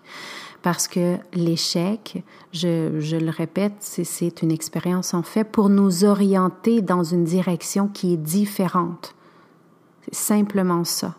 Parce 0.64 0.88
que 0.88 1.18
l'échec, 1.34 2.24
je, 2.54 3.18
le 3.18 3.30
répète, 3.30 3.74
c'est 3.80 4.40
une 4.40 4.50
expérience 4.50 5.12
en 5.12 5.22
fait 5.22 5.44
pour 5.44 5.68
nous 5.68 6.06
orienter 6.06 6.80
dans 6.80 7.04
une 7.04 7.24
direction 7.24 7.86
qui 7.86 8.14
est 8.14 8.16
différente. 8.16 9.14
C'est 10.04 10.14
simplement 10.14 10.84
ça. 10.84 11.16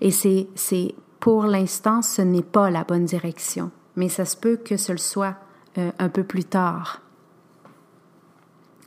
Et 0.00 0.12
c'est 0.12 0.94
pour 1.18 1.46
l'instant, 1.46 2.00
ce 2.00 2.22
n'est 2.22 2.44
pas 2.44 2.70
la 2.70 2.84
bonne 2.84 3.06
direction, 3.06 3.72
mais 3.96 4.08
ça 4.08 4.24
se 4.24 4.36
peut 4.36 4.56
que 4.56 4.76
ce 4.76 4.92
le 4.92 4.98
soit 4.98 5.34
euh, 5.78 5.90
un 5.98 6.08
peu 6.08 6.22
plus 6.22 6.44
tard. 6.44 7.02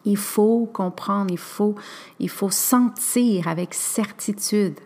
Il 0.05 0.15
faut 0.15 0.65
comprendre, 0.65 1.29
il 2.19 2.29
faut 2.29 2.49
sentir 2.51 3.49
avec 3.49 3.73
certitude. 3.73 4.79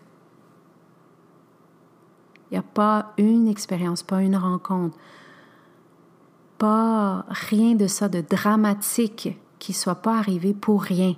Il 2.54 2.58
n'y 2.58 2.60
a 2.60 2.72
pas 2.72 3.14
une 3.18 3.48
expérience, 3.48 4.04
pas 4.04 4.22
une 4.22 4.36
rencontre, 4.36 4.96
pas 6.60 7.26
rien 7.30 7.74
de 7.74 7.88
ça 7.88 8.10
de 8.10 8.22
dramatique 8.22 9.36
qui 9.58 9.72
ne 9.72 9.76
soit 9.76 9.96
pas 9.96 10.20
arrivé 10.20 10.54
pour 10.54 10.84
rien. 10.84 11.16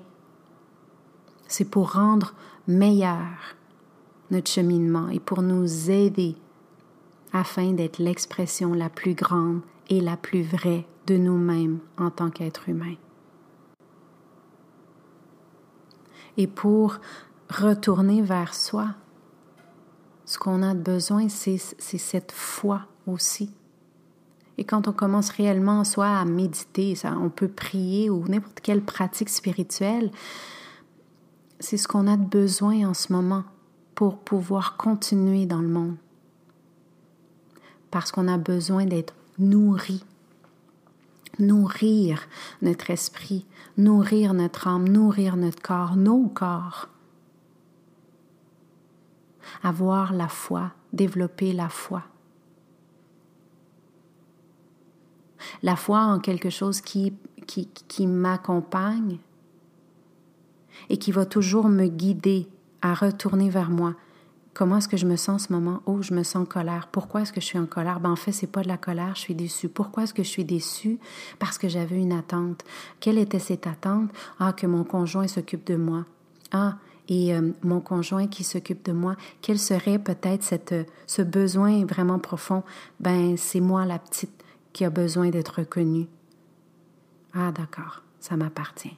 C'est 1.49 1.69
pour 1.69 1.91
rendre 1.91 2.33
meilleur 2.69 3.27
notre 4.31 4.49
cheminement 4.49 5.09
et 5.09 5.19
pour 5.19 5.41
nous 5.41 5.91
aider 5.91 6.37
afin 7.33 7.73
d'être 7.73 7.99
l'expression 7.99 8.73
la 8.73 8.87
plus 8.87 9.13
grande 9.13 9.59
et 9.89 9.99
la 9.99 10.15
plus 10.15 10.41
vraie 10.41 10.87
de 11.05 11.17
nous-mêmes 11.17 11.79
en 11.97 12.11
tant 12.11 12.29
qu'êtres 12.29 12.69
humains. 12.69 12.95
Et 16.37 16.47
pour 16.47 16.95
retourner 17.49 18.21
vers 18.21 18.53
soi, 18.53 18.95
ce 20.25 20.37
qu'on 20.39 20.63
a 20.63 20.73
besoin, 20.73 21.29
c'est 21.29 21.57
cette 21.57 22.31
foi 22.31 22.81
aussi. 23.07 23.51
Et 24.57 24.63
quand 24.63 24.87
on 24.87 24.93
commence 24.93 25.29
réellement 25.29 25.83
soit 25.83 26.17
à 26.17 26.25
méditer, 26.25 26.95
ça, 26.95 27.15
on 27.19 27.29
peut 27.29 27.47
prier 27.47 28.09
ou 28.09 28.25
n'importe 28.27 28.61
quelle 28.61 28.81
pratique 28.81 29.29
spirituelle, 29.29 30.11
c'est 31.59 31.77
ce 31.77 31.87
qu'on 31.87 32.07
a 32.07 32.17
de 32.17 32.25
besoin 32.25 32.87
en 32.89 32.93
ce 32.93 33.11
moment 33.11 33.43
pour 33.93 34.17
pouvoir 34.17 34.77
continuer 34.77 35.45
dans 35.45 35.61
le 35.61 35.67
monde. 35.67 35.95
Parce 37.91 38.11
qu'on 38.11 38.27
a 38.27 38.37
besoin 38.37 38.85
d'être 38.85 39.13
nourri. 39.37 40.03
Nourrir 41.37 42.21
notre 42.61 42.91
esprit, 42.91 43.45
nourrir 43.77 44.33
notre 44.33 44.67
âme, 44.69 44.87
nourrir 44.87 45.35
notre 45.35 45.61
corps, 45.61 45.97
nos 45.97 46.27
corps. 46.27 46.87
Avoir 49.63 50.13
la 50.13 50.27
foi, 50.27 50.71
développer 50.93 51.53
la 51.53 51.69
foi. 51.69 52.03
La 55.63 55.75
foi 55.75 55.99
en 55.99 56.19
quelque 56.19 56.49
chose 56.49 56.81
qui, 56.81 57.13
qui, 57.45 58.07
m'accompagne 58.07 59.19
et 60.89 60.97
qui 60.97 61.11
va 61.11 61.25
toujours 61.25 61.69
me 61.69 61.87
guider 61.87 62.47
à 62.81 62.93
retourner 62.93 63.49
vers 63.49 63.69
moi. 63.69 63.95
Comment 64.53 64.77
est-ce 64.77 64.87
que 64.87 64.97
je 64.97 65.05
me 65.05 65.17
sens 65.17 65.43
en 65.43 65.45
ce 65.47 65.53
moment? 65.53 65.81
Oh, 65.85 66.01
je 66.01 66.13
me 66.13 66.23
sens 66.23 66.43
en 66.43 66.45
colère. 66.45 66.87
Pourquoi 66.89 67.21
est-ce 67.21 67.33
que 67.33 67.41
je 67.41 67.45
suis 67.45 67.59
en 67.59 67.65
colère? 67.65 67.99
Ben, 67.99 68.11
en 68.11 68.15
fait, 68.15 68.31
c'est 68.31 68.47
pas 68.47 68.61
de 68.61 68.69
la 68.69 68.77
colère, 68.77 69.13
je 69.15 69.19
suis 69.19 69.35
déçue. 69.35 69.67
Pourquoi 69.67 70.03
est-ce 70.03 70.13
que 70.13 70.23
je 70.23 70.29
suis 70.29 70.45
déçue? 70.45 70.97
Parce 71.39 71.57
que 71.57 71.67
j'avais 71.67 71.97
une 71.97 72.13
attente. 72.13 72.63
Quelle 73.01 73.17
était 73.17 73.39
cette 73.39 73.67
attente? 73.67 74.09
Ah, 74.39 74.53
que 74.53 74.65
mon 74.65 74.85
conjoint 74.85 75.27
s'occupe 75.27 75.65
de 75.67 75.75
moi. 75.75 76.05
Ah, 76.53 76.77
et 77.07 77.35
euh, 77.35 77.51
mon 77.61 77.81
conjoint 77.81 78.27
qui 78.27 78.43
s'occupe 78.43 78.83
de 78.85 78.91
moi, 78.91 79.15
quel 79.41 79.59
serait 79.59 79.99
peut-être 79.99 80.43
cette, 80.43 80.71
euh, 80.71 80.83
ce 81.05 81.21
besoin 81.21 81.85
vraiment 81.85 82.19
profond? 82.19 82.63
Ben, 82.99 83.37
c'est 83.37 83.59
moi 83.59 83.85
la 83.85 83.99
petite 83.99 84.43
qui 84.73 84.85
a 84.85 84.89
besoin 84.89 85.29
d'être 85.29 85.59
reconnue. 85.59 86.07
Ah, 87.33 87.51
d'accord, 87.51 88.01
ça 88.19 88.35
m'appartient. 88.37 88.97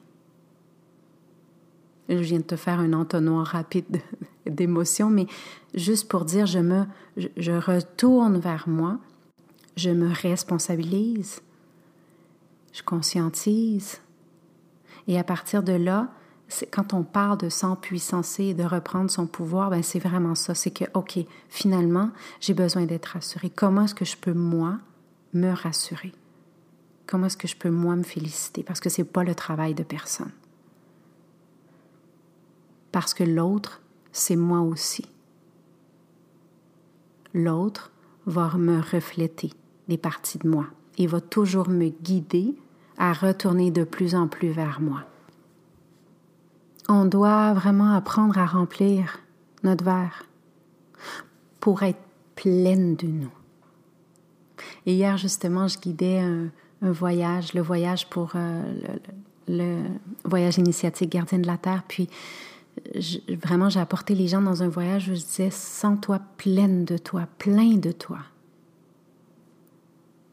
Je 2.08 2.16
viens 2.16 2.38
de 2.38 2.44
te 2.44 2.56
faire 2.56 2.80
un 2.80 2.94
entonnoir 2.94 3.46
rapide 3.46 4.00
d'émotions, 4.46 5.10
mais 5.10 5.26
juste 5.74 6.08
pour 6.08 6.24
dire, 6.24 6.46
je 6.46 6.60
me, 6.60 6.84
je 7.16 7.52
retourne 7.52 8.38
vers 8.38 8.68
moi, 8.68 8.98
je 9.76 9.90
me 9.90 10.10
responsabilise, 10.10 11.42
je 12.72 12.82
conscientise. 12.82 14.00
Et 15.06 15.18
à 15.18 15.24
partir 15.24 15.62
de 15.62 15.72
là, 15.72 16.08
quand 16.70 16.94
on 16.94 17.02
parle 17.02 17.38
de 17.38 17.48
s'empuissancer 17.48 18.44
et 18.44 18.54
de 18.54 18.64
reprendre 18.64 19.10
son 19.10 19.26
pouvoir, 19.26 19.70
ben 19.70 19.82
c'est 19.82 19.98
vraiment 19.98 20.34
ça. 20.34 20.54
C'est 20.54 20.70
que, 20.70 20.84
OK, 20.94 21.18
finalement, 21.48 22.10
j'ai 22.40 22.54
besoin 22.54 22.86
d'être 22.86 23.06
rassurée. 23.06 23.50
Comment 23.50 23.82
est-ce 23.82 23.94
que 23.94 24.04
je 24.04 24.16
peux, 24.16 24.32
moi, 24.32 24.78
me 25.34 25.52
rassurer? 25.52 26.12
Comment 27.06 27.26
est-ce 27.26 27.36
que 27.36 27.48
je 27.48 27.56
peux, 27.56 27.70
moi, 27.70 27.96
me 27.96 28.02
féliciter? 28.02 28.62
Parce 28.62 28.80
que 28.80 28.88
ce 28.88 29.02
n'est 29.02 29.08
pas 29.08 29.24
le 29.24 29.34
travail 29.34 29.74
de 29.74 29.82
personne 29.82 30.30
parce 32.92 33.14
que 33.14 33.24
l'autre, 33.24 33.80
c'est 34.12 34.36
moi 34.36 34.60
aussi. 34.60 35.06
L'autre 37.34 37.92
va 38.26 38.52
me 38.56 38.80
refléter 38.80 39.52
des 39.86 39.98
parties 39.98 40.38
de 40.38 40.48
moi 40.48 40.66
et 40.96 41.06
va 41.06 41.20
toujours 41.20 41.68
me 41.68 41.88
guider 41.88 42.54
à 42.96 43.12
retourner 43.12 43.70
de 43.70 43.84
plus 43.84 44.14
en 44.14 44.26
plus 44.26 44.50
vers 44.50 44.80
moi. 44.80 45.04
On 46.88 47.04
doit 47.04 47.52
vraiment 47.52 47.92
apprendre 47.94 48.38
à 48.38 48.46
remplir 48.46 49.18
notre 49.62 49.84
verre 49.84 50.24
pour 51.60 51.82
être 51.82 52.00
pleine 52.34 52.96
de 52.96 53.06
nous. 53.06 53.32
Et 54.86 54.94
hier, 54.94 55.16
justement, 55.18 55.68
je 55.68 55.78
guidais 55.78 56.20
un, 56.20 56.50
voyage, 56.80 57.54
le 57.54 57.60
voyage 57.60 58.08
pour 58.08 58.32
euh, 58.36 58.62
le, 59.48 59.82
voyage 60.24 60.58
initiatique 60.58 61.10
Gardien 61.10 61.38
de 61.38 61.46
la 61.46 61.58
Terre, 61.58 61.82
puis 61.86 62.08
vraiment, 63.42 63.68
j'ai 63.68 63.80
apporté 63.80 64.14
les 64.14 64.28
gens 64.28 64.40
dans 64.40 64.62
un 64.62 64.68
voyage 64.68 65.08
où 65.08 65.14
je 65.14 65.20
disais, 65.20 65.50
sens-toi 65.50 66.20
pleine 66.36 66.84
de 66.84 66.96
toi, 66.96 67.26
plein 67.38 67.74
de 67.74 67.92
toi. 67.92 68.20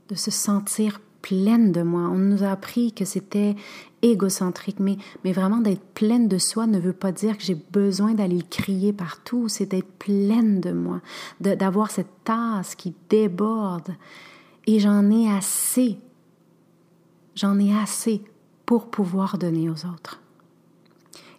De 0.10 0.15
se 0.15 0.32
sentir 0.32 1.02
pleine 1.26 1.72
de 1.72 1.82
moi. 1.82 2.02
On 2.02 2.20
nous 2.20 2.44
a 2.44 2.52
appris 2.52 2.92
que 2.92 3.04
c'était 3.04 3.56
égocentrique, 4.04 4.80
mais, 4.80 4.98
mais 5.24 5.34
vraiment 5.34 5.58
d'être 5.58 5.84
pleine 5.96 6.28
de 6.28 6.38
soi 6.38 6.68
ne 6.68 6.80
veut 6.80 6.94
pas 6.94 7.12
dire 7.12 7.36
que 7.36 7.44
j'ai 7.44 7.56
besoin 7.56 8.14
d'aller 8.14 8.44
crier 8.44 8.94
partout, 8.94 9.50
c'est 9.50 9.66
d'être 9.66 9.92
pleine 9.98 10.62
de 10.62 10.72
moi, 10.72 11.02
d'avoir 11.40 11.90
cette 11.90 12.24
tasse 12.24 12.76
qui 12.76 12.94
déborde. 13.10 13.96
Et 14.68 14.80
j'en 14.80 15.10
ai 15.10 15.28
assez, 15.32 15.98
j'en 17.34 17.58
ai 17.58 17.76
assez 17.76 18.22
pour 18.68 18.92
pouvoir 18.92 19.40
donner 19.40 19.68
aux 19.68 19.86
autres. 19.88 20.22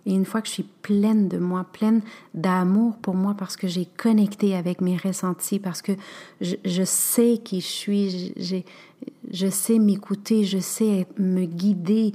Et 0.07 0.15
une 0.15 0.25
fois 0.25 0.41
que 0.41 0.47
je 0.47 0.53
suis 0.53 0.63
pleine 0.63 1.29
de 1.29 1.37
moi, 1.37 1.65
pleine 1.65 2.01
d'amour 2.33 2.97
pour 2.99 3.15
moi 3.15 3.35
parce 3.37 3.57
que 3.57 3.67
j'ai 3.67 3.87
connecté 3.87 4.55
avec 4.55 4.81
mes 4.81 4.97
ressentis, 4.97 5.59
parce 5.59 5.83
que 5.83 5.93
je, 6.41 6.85
sais 6.85 7.39
qui 7.45 7.61
je 7.61 7.67
suis, 7.67 8.35
je 9.31 9.49
sais 9.49 9.79
m'écouter, 9.81 10.45
je 10.45 10.59
sais 10.59 11.09
me 11.19 11.45
guider, 11.45 12.13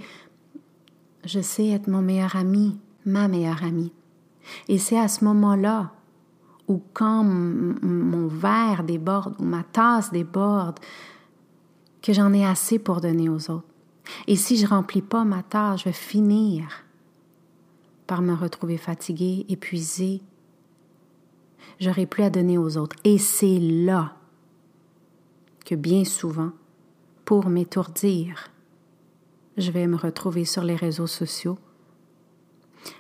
je 1.25 1.41
sais 1.41 1.67
être 1.67 1.89
mon 1.89 2.01
meilleur 2.01 2.37
ami, 2.37 2.77
ma 3.05 3.27
meilleure 3.27 3.61
amie. 3.61 3.91
Et 4.69 4.77
c'est 4.77 4.97
à 4.97 5.09
ce 5.09 5.25
moment-là 5.25 5.91
où 6.69 6.81
quand 6.93 7.25
mon 7.25 8.27
verre 8.27 8.83
déborde 8.85 9.35
ou 9.39 9.43
ma 9.43 9.63
tasse 9.63 10.13
déborde, 10.13 10.79
que 12.01 12.13
j'en 12.13 12.31
ai 12.31 12.45
assez 12.45 12.79
pour 12.79 13.01
donner 13.01 13.27
aux 13.27 13.51
autres. 13.51 13.67
Et 14.27 14.37
si 14.37 14.55
je 14.55 14.65
remplis 14.65 15.01
pas 15.01 15.25
ma 15.25 15.43
tasse, 15.43 15.81
je 15.81 15.85
vais 15.85 15.91
finir 15.91 16.67
par 18.11 18.21
me 18.21 18.33
retrouver 18.33 18.75
fatiguée, 18.75 19.45
épuisée, 19.47 20.19
j'aurai 21.79 22.05
plus 22.05 22.23
à 22.23 22.29
donner 22.29 22.57
aux 22.57 22.75
autres. 22.75 22.97
Et 23.05 23.17
c'est 23.17 23.57
là 23.57 24.17
que 25.65 25.75
bien 25.75 26.03
souvent, 26.03 26.51
pour 27.23 27.47
m'étourdir, 27.47 28.51
je 29.55 29.71
vais 29.71 29.87
me 29.87 29.95
retrouver 29.95 30.43
sur 30.43 30.65
les 30.65 30.75
réseaux 30.75 31.07
sociaux, 31.07 31.57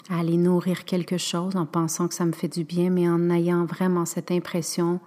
à 0.09 0.19
aller 0.19 0.37
nourrir 0.37 0.85
quelque 0.85 1.17
chose 1.17 1.57
en 1.57 1.65
pensant 1.65 2.07
que 2.07 2.13
ça 2.13 2.25
me 2.25 2.31
fait 2.31 2.47
du 2.47 2.63
bien, 2.63 2.89
mais 2.89 3.09
en 3.09 3.29
ayant 3.31 3.65
vraiment 3.65 4.05
cette 4.05 4.31
impression 4.31 5.01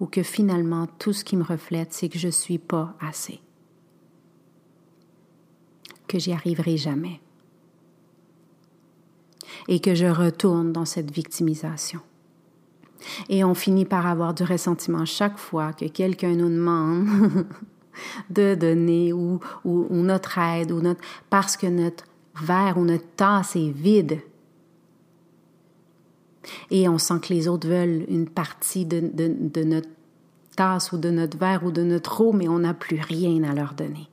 ou 0.00 0.06
que 0.06 0.22
finalement 0.22 0.86
tout 0.98 1.14
ce 1.14 1.24
qui 1.24 1.34
me 1.34 1.44
reflète, 1.44 1.94
c'est 1.94 2.10
que 2.10 2.18
je 2.18 2.26
ne 2.26 2.32
suis 2.32 2.58
pas 2.58 2.94
assez, 3.00 3.40
que 6.08 6.18
j'y 6.18 6.34
arriverai 6.34 6.76
jamais 6.76 7.22
et 9.68 9.80
que 9.80 9.94
je 9.94 10.06
retourne 10.06 10.72
dans 10.72 10.84
cette 10.84 11.10
victimisation. 11.10 12.00
Et 13.28 13.44
on 13.44 13.54
finit 13.54 13.84
par 13.84 14.06
avoir 14.06 14.34
du 14.34 14.42
ressentiment 14.42 15.04
chaque 15.04 15.38
fois 15.38 15.72
que 15.72 15.86
quelqu'un 15.86 16.34
nous 16.34 16.48
demande 16.48 17.06
de 18.30 18.54
donner 18.54 19.12
ou, 19.12 19.40
ou, 19.64 19.86
notre 19.90 20.38
aide 20.38 20.72
ou 20.72 20.80
notre 20.80 21.00
parce 21.30 21.56
que 21.56 21.66
notre 21.66 22.04
verre 22.42 22.78
ou 22.78 22.84
notre 22.84 23.06
tasse 23.16 23.56
est 23.56 23.70
vide. 23.70 24.20
Et 26.70 26.88
on 26.88 26.98
sent 26.98 27.20
que 27.22 27.32
les 27.32 27.48
autres 27.48 27.68
veulent 27.68 28.04
une 28.08 28.28
partie 28.28 28.86
de, 28.86 29.00
de, 29.00 29.34
de 29.38 29.64
notre 29.64 29.88
tasse 30.54 30.92
ou 30.92 30.98
de 30.98 31.10
notre 31.10 31.36
verre 31.38 31.64
ou 31.64 31.70
de 31.70 31.82
notre 31.82 32.20
eau, 32.20 32.32
mais 32.32 32.48
on 32.48 32.60
n'a 32.60 32.74
plus 32.74 33.00
rien 33.00 33.42
à 33.42 33.54
leur 33.54 33.74
donner. 33.74 34.08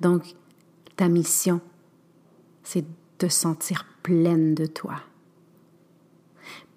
Donc, 0.00 0.34
ta 0.96 1.08
mission, 1.08 1.60
c'est 2.62 2.84
te 3.20 3.28
sentir 3.28 3.86
pleine 4.02 4.54
de 4.54 4.66
toi 4.66 4.96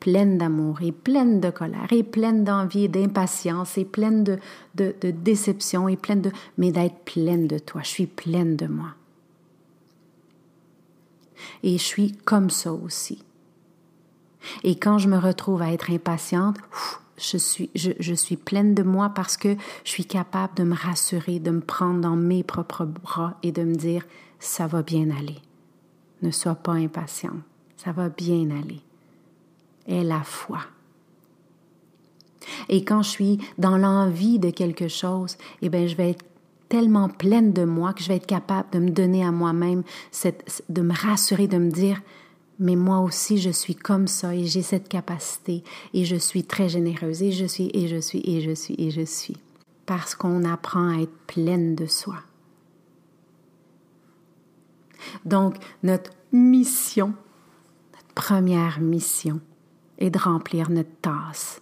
pleine 0.03 0.37
d'amour 0.37 0.81
et 0.81 0.91
pleine 0.91 1.39
de 1.39 1.49
colère 1.49 1.87
et 1.91 2.03
pleine 2.03 2.43
d'envie 2.43 2.83
et 2.83 2.87
d'impatience 2.89 3.77
et 3.77 3.85
pleine 3.85 4.25
de, 4.25 4.37
de, 4.75 5.11
déception 5.11 5.87
et 5.87 5.95
pleine 5.95 6.19
de... 6.19 6.31
mais 6.57 6.73
d'être 6.73 7.05
pleine 7.05 7.47
de 7.47 7.57
toi. 7.57 7.79
Je 7.85 7.87
suis 7.87 8.07
pleine 8.07 8.57
de 8.57 8.67
moi. 8.67 8.95
Et 11.63 11.77
je 11.77 11.83
suis 11.83 12.11
comme 12.25 12.49
ça 12.49 12.73
aussi. 12.73 13.23
Et 14.65 14.75
quand 14.75 14.97
je 14.97 15.07
me 15.07 15.17
retrouve 15.17 15.61
à 15.61 15.71
être 15.71 15.89
impatiente, 15.89 16.57
je 17.17 17.37
suis, 17.37 17.71
je 17.73 18.13
suis 18.13 18.35
pleine 18.35 18.75
de 18.75 18.83
moi 18.83 19.07
parce 19.15 19.37
que 19.37 19.55
je 19.85 19.89
suis 19.89 20.05
capable 20.05 20.53
de 20.55 20.63
me 20.63 20.75
rassurer, 20.75 21.39
de 21.39 21.51
me 21.51 21.61
prendre 21.61 22.01
dans 22.01 22.17
mes 22.17 22.43
propres 22.43 22.83
bras 22.83 23.37
et 23.41 23.53
de 23.53 23.63
me 23.63 23.75
dire, 23.75 24.05
ça 24.39 24.67
va 24.67 24.83
bien 24.83 25.11
aller. 25.11 25.39
Ne 26.23 26.31
sois 26.31 26.55
pas 26.55 26.73
impatiente, 26.73 27.41
ça 27.77 27.91
va 27.91 28.09
bien 28.09 28.49
aller 28.49 28.81
est 29.87 30.03
la 30.03 30.23
foi. 30.23 30.59
Et 32.69 32.83
quand 32.83 33.01
je 33.01 33.09
suis 33.09 33.37
dans 33.57 33.77
l'envie 33.77 34.39
de 34.39 34.49
quelque 34.49 34.87
chose, 34.87 35.37
eh 35.61 35.69
bien, 35.69 35.87
je 35.87 35.95
vais 35.95 36.11
être 36.11 36.25
tellement 36.69 37.09
pleine 37.09 37.53
de 37.53 37.63
moi 37.63 37.93
que 37.93 38.03
je 38.03 38.09
vais 38.09 38.15
être 38.15 38.25
capable 38.25 38.69
de 38.71 38.79
me 38.79 38.89
donner 38.89 39.23
à 39.23 39.31
moi-même, 39.31 39.83
de 40.69 40.81
me 40.81 40.93
rassurer, 40.93 41.47
de 41.47 41.57
me 41.57 41.71
dire, 41.71 42.01
mais 42.59 42.75
moi 42.75 42.99
aussi, 42.99 43.37
je 43.37 43.49
suis 43.49 43.75
comme 43.75 44.07
ça 44.07 44.35
et 44.35 44.45
j'ai 44.45 44.61
cette 44.61 44.89
capacité 44.89 45.63
et 45.93 46.05
je 46.05 46.15
suis 46.15 46.43
très 46.43 46.69
généreuse 46.69 47.21
et 47.23 47.31
je 47.31 47.45
suis 47.45 47.69
et 47.73 47.87
je 47.87 47.97
suis 47.97 48.21
et 48.25 48.41
je 48.41 48.51
suis 48.51 48.75
et 48.77 48.91
je 48.91 49.01
suis. 49.01 49.37
Parce 49.85 50.15
qu'on 50.15 50.43
apprend 50.45 50.97
à 50.97 51.01
être 51.01 51.17
pleine 51.27 51.75
de 51.75 51.85
soi. 51.85 52.15
Donc, 55.25 55.55
notre 55.83 56.11
mission, 56.31 57.13
notre 57.93 58.13
première 58.13 58.79
mission, 58.79 59.39
et 59.97 60.09
de 60.09 60.19
remplir 60.19 60.69
notre 60.69 60.95
tasse. 61.01 61.61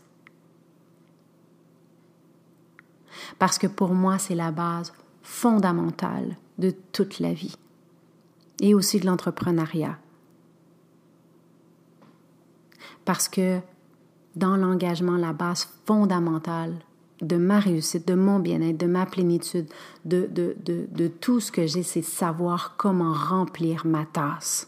Parce 3.38 3.58
que 3.58 3.68
pour 3.68 3.94
moi, 3.94 4.18
c'est 4.18 4.36
la 4.36 4.52
base 4.52 4.94
fondamentale 5.22 6.38
de 6.58 6.72
toute 6.92 7.20
la 7.20 7.34
vie 7.34 7.56
et 8.60 8.74
aussi 8.74 9.00
de 9.00 9.06
l'entrepreneuriat. 9.06 9.98
Parce 13.06 13.28
que 13.28 13.60
dans 14.36 14.56
l'engagement, 14.56 15.18
la 15.18 15.34
base 15.34 15.68
fondamentale 15.86 16.76
de 17.22 17.38
ma 17.38 17.60
réussite, 17.60 18.08
de 18.08 18.16
mon 18.16 18.40
bien-être, 18.40 18.78
de 18.78 18.88
ma 18.88 19.06
plénitude, 19.06 19.68
de, 20.06 20.28
de, 20.32 20.56
de, 20.66 20.88
de 20.92 21.08
tout 21.08 21.40
ce 21.40 21.52
que 21.52 21.68
j'ai, 21.68 21.84
c'est 21.84 22.02
savoir 22.02 22.76
comment 22.78 23.14
remplir 23.14 23.86
ma 23.86 24.06
tasse 24.06 24.68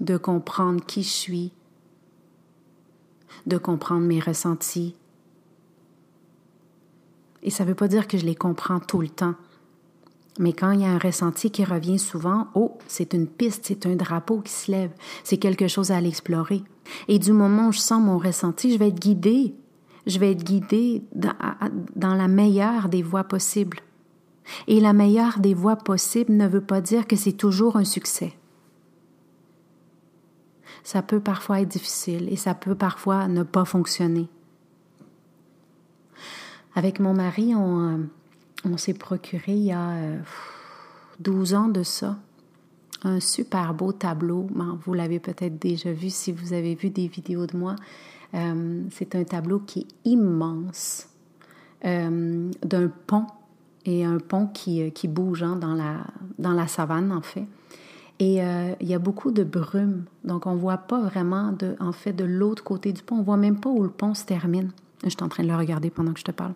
de 0.00 0.16
comprendre 0.16 0.84
qui 0.84 1.02
je 1.02 1.08
suis, 1.08 1.52
de 3.46 3.58
comprendre 3.58 4.06
mes 4.06 4.20
ressentis. 4.20 4.94
Et 7.42 7.50
ça 7.50 7.64
ne 7.64 7.68
veut 7.68 7.74
pas 7.74 7.88
dire 7.88 8.08
que 8.08 8.18
je 8.18 8.26
les 8.26 8.34
comprends 8.34 8.80
tout 8.80 9.00
le 9.00 9.08
temps. 9.08 9.34
Mais 10.38 10.52
quand 10.52 10.72
il 10.72 10.80
y 10.80 10.84
a 10.84 10.90
un 10.90 10.98
ressenti 10.98 11.50
qui 11.50 11.64
revient 11.64 11.98
souvent, 11.98 12.48
oh, 12.54 12.76
c'est 12.88 13.14
une 13.14 13.26
piste, 13.26 13.64
c'est 13.66 13.86
un 13.86 13.96
drapeau 13.96 14.40
qui 14.40 14.52
se 14.52 14.70
lève, 14.70 14.90
c'est 15.24 15.38
quelque 15.38 15.66
chose 15.66 15.90
à 15.92 16.00
l'explorer. 16.00 16.56
explorer. 16.56 17.04
Et 17.08 17.18
du 17.18 17.32
moment 17.32 17.68
où 17.68 17.72
je 17.72 17.78
sens 17.78 18.02
mon 18.02 18.18
ressenti, 18.18 18.72
je 18.72 18.78
vais 18.78 18.88
être 18.88 19.00
guidée. 19.00 19.54
Je 20.06 20.18
vais 20.18 20.32
être 20.32 20.44
guidée 20.44 21.02
dans, 21.14 22.14
la 22.14 22.28
meilleure 22.28 22.88
des 22.88 23.02
voies 23.02 23.24
possibles. 23.24 23.80
Et 24.68 24.78
la 24.78 24.92
meilleure 24.92 25.40
des 25.40 25.54
voies 25.54 25.76
possibles 25.76 26.32
ne 26.32 26.46
veut 26.46 26.60
pas 26.60 26.80
dire 26.80 27.06
que 27.06 27.16
c'est 27.16 27.32
toujours 27.32 27.76
un 27.76 27.84
succès 27.84 28.34
ça 30.84 31.02
peut 31.02 31.18
parfois 31.18 31.60
être 31.60 31.68
difficile 31.68 32.28
et 32.30 32.36
ça 32.36 32.54
peut 32.54 32.76
parfois 32.76 33.26
ne 33.26 33.42
pas 33.42 33.64
fonctionner. 33.64 34.28
Avec 36.76 37.00
mon 37.00 37.12
mari, 37.12 37.56
on, 37.56 37.80
euh, 37.80 37.96
on 38.64 38.76
s'est 38.76 38.94
procuré 38.94 39.52
il 39.52 39.64
y 39.64 39.72
a 39.72 39.96
12 41.18 41.54
euh, 41.54 41.56
ans 41.56 41.68
de 41.68 41.82
ça 41.82 42.16
un 43.02 43.20
super 43.20 43.74
beau 43.74 43.92
tableau. 43.92 44.48
vous 44.84 44.94
l'avez 44.94 45.20
peut-être 45.20 45.58
déjà 45.58 45.92
vu 45.92 46.10
si 46.10 46.32
vous 46.32 46.52
avez 46.52 46.74
vu 46.74 46.90
des 46.90 47.08
vidéos 47.08 47.46
de 47.46 47.56
moi. 47.56 47.76
Euh, 48.34 48.82
c'est 48.90 49.14
un 49.14 49.24
tableau 49.24 49.60
qui 49.60 49.80
est 49.80 50.10
immense, 50.10 51.08
d'un 51.82 52.90
pont 53.06 53.26
et 53.84 54.04
un 54.04 54.18
pont 54.18 54.48
qui, 54.48 54.90
qui 54.90 55.06
bouge 55.06 55.44
hein, 55.44 55.54
dans, 55.54 55.74
la, 55.74 55.98
dans 56.38 56.52
la 56.52 56.66
savane 56.66 57.12
en 57.12 57.20
fait. 57.20 57.46
Et 58.18 58.42
euh, 58.42 58.74
il 58.80 58.88
y 58.88 58.94
a 58.94 58.98
beaucoup 58.98 59.30
de 59.30 59.44
brume, 59.44 60.04
donc 60.24 60.46
on 60.46 60.54
ne 60.54 60.58
voit 60.58 60.78
pas 60.78 61.00
vraiment, 61.00 61.52
de, 61.52 61.76
en 61.80 61.92
fait, 61.92 62.14
de 62.14 62.24
l'autre 62.24 62.64
côté 62.64 62.92
du 62.92 63.02
pont. 63.02 63.16
On 63.16 63.20
ne 63.20 63.24
voit 63.24 63.36
même 63.36 63.60
pas 63.60 63.68
où 63.68 63.82
le 63.82 63.90
pont 63.90 64.14
se 64.14 64.24
termine. 64.24 64.70
Je 65.04 65.10
suis 65.10 65.22
en 65.22 65.28
train 65.28 65.42
de 65.42 65.48
le 65.48 65.56
regarder 65.56 65.90
pendant 65.90 66.12
que 66.12 66.20
je 66.20 66.24
te 66.24 66.30
parle. 66.30 66.54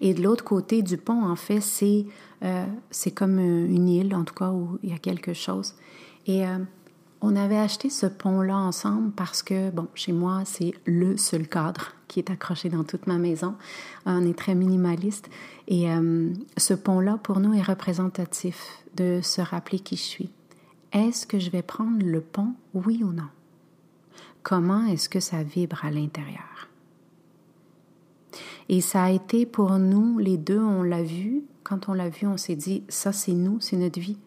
Et 0.00 0.12
de 0.12 0.22
l'autre 0.22 0.44
côté 0.44 0.82
du 0.82 0.98
pont, 0.98 1.24
en 1.24 1.36
fait, 1.36 1.60
c'est 1.60 2.04
euh, 2.42 2.66
comme 3.14 3.38
une 3.38 3.88
île, 3.88 4.14
en 4.14 4.24
tout 4.24 4.34
cas, 4.34 4.50
où 4.50 4.78
il 4.82 4.90
y 4.90 4.92
a 4.92 4.98
quelque 4.98 5.32
chose. 5.32 5.74
Et 6.26 6.46
euh, 6.46 6.58
on 7.20 7.34
avait 7.34 7.58
acheté 7.58 7.90
ce 7.90 8.06
pont-là 8.06 8.56
ensemble 8.56 9.10
parce 9.12 9.42
que, 9.42 9.70
bon, 9.70 9.88
chez 9.94 10.12
moi, 10.12 10.42
c'est 10.44 10.74
le 10.84 11.16
seul 11.16 11.48
cadre 11.48 11.92
qui 12.06 12.20
est 12.20 12.30
accroché 12.30 12.68
dans 12.68 12.84
toute 12.84 13.06
ma 13.06 13.18
maison. 13.18 13.54
On 14.06 14.24
est 14.24 14.38
très 14.38 14.54
minimaliste. 14.54 15.28
Et 15.66 15.90
euh, 15.90 16.32
ce 16.56 16.74
pont-là, 16.74 17.18
pour 17.22 17.40
nous, 17.40 17.54
est 17.54 17.62
représentatif 17.62 18.84
de 18.96 19.20
se 19.22 19.40
rappeler 19.40 19.80
qui 19.80 19.96
je 19.96 20.02
suis. 20.02 20.30
Est-ce 20.92 21.26
que 21.26 21.38
je 21.38 21.50
vais 21.50 21.62
prendre 21.62 22.04
le 22.04 22.20
pont, 22.20 22.54
oui 22.72 23.02
ou 23.02 23.12
non? 23.12 23.28
Comment 24.42 24.86
est-ce 24.86 25.08
que 25.08 25.20
ça 25.20 25.42
vibre 25.42 25.84
à 25.84 25.90
l'intérieur? 25.90 26.68
Et 28.68 28.80
ça 28.80 29.04
a 29.04 29.10
été 29.10 29.44
pour 29.44 29.78
nous, 29.78 30.18
les 30.18 30.36
deux, 30.36 30.60
on 30.60 30.82
l'a 30.82 31.02
vu. 31.02 31.42
Quand 31.64 31.88
on 31.88 31.94
l'a 31.94 32.08
vu, 32.08 32.26
on 32.26 32.36
s'est 32.36 32.56
dit, 32.56 32.84
ça 32.88 33.12
c'est 33.12 33.32
nous, 33.32 33.60
c'est 33.60 33.76
notre 33.76 34.00
vie. 34.00 34.18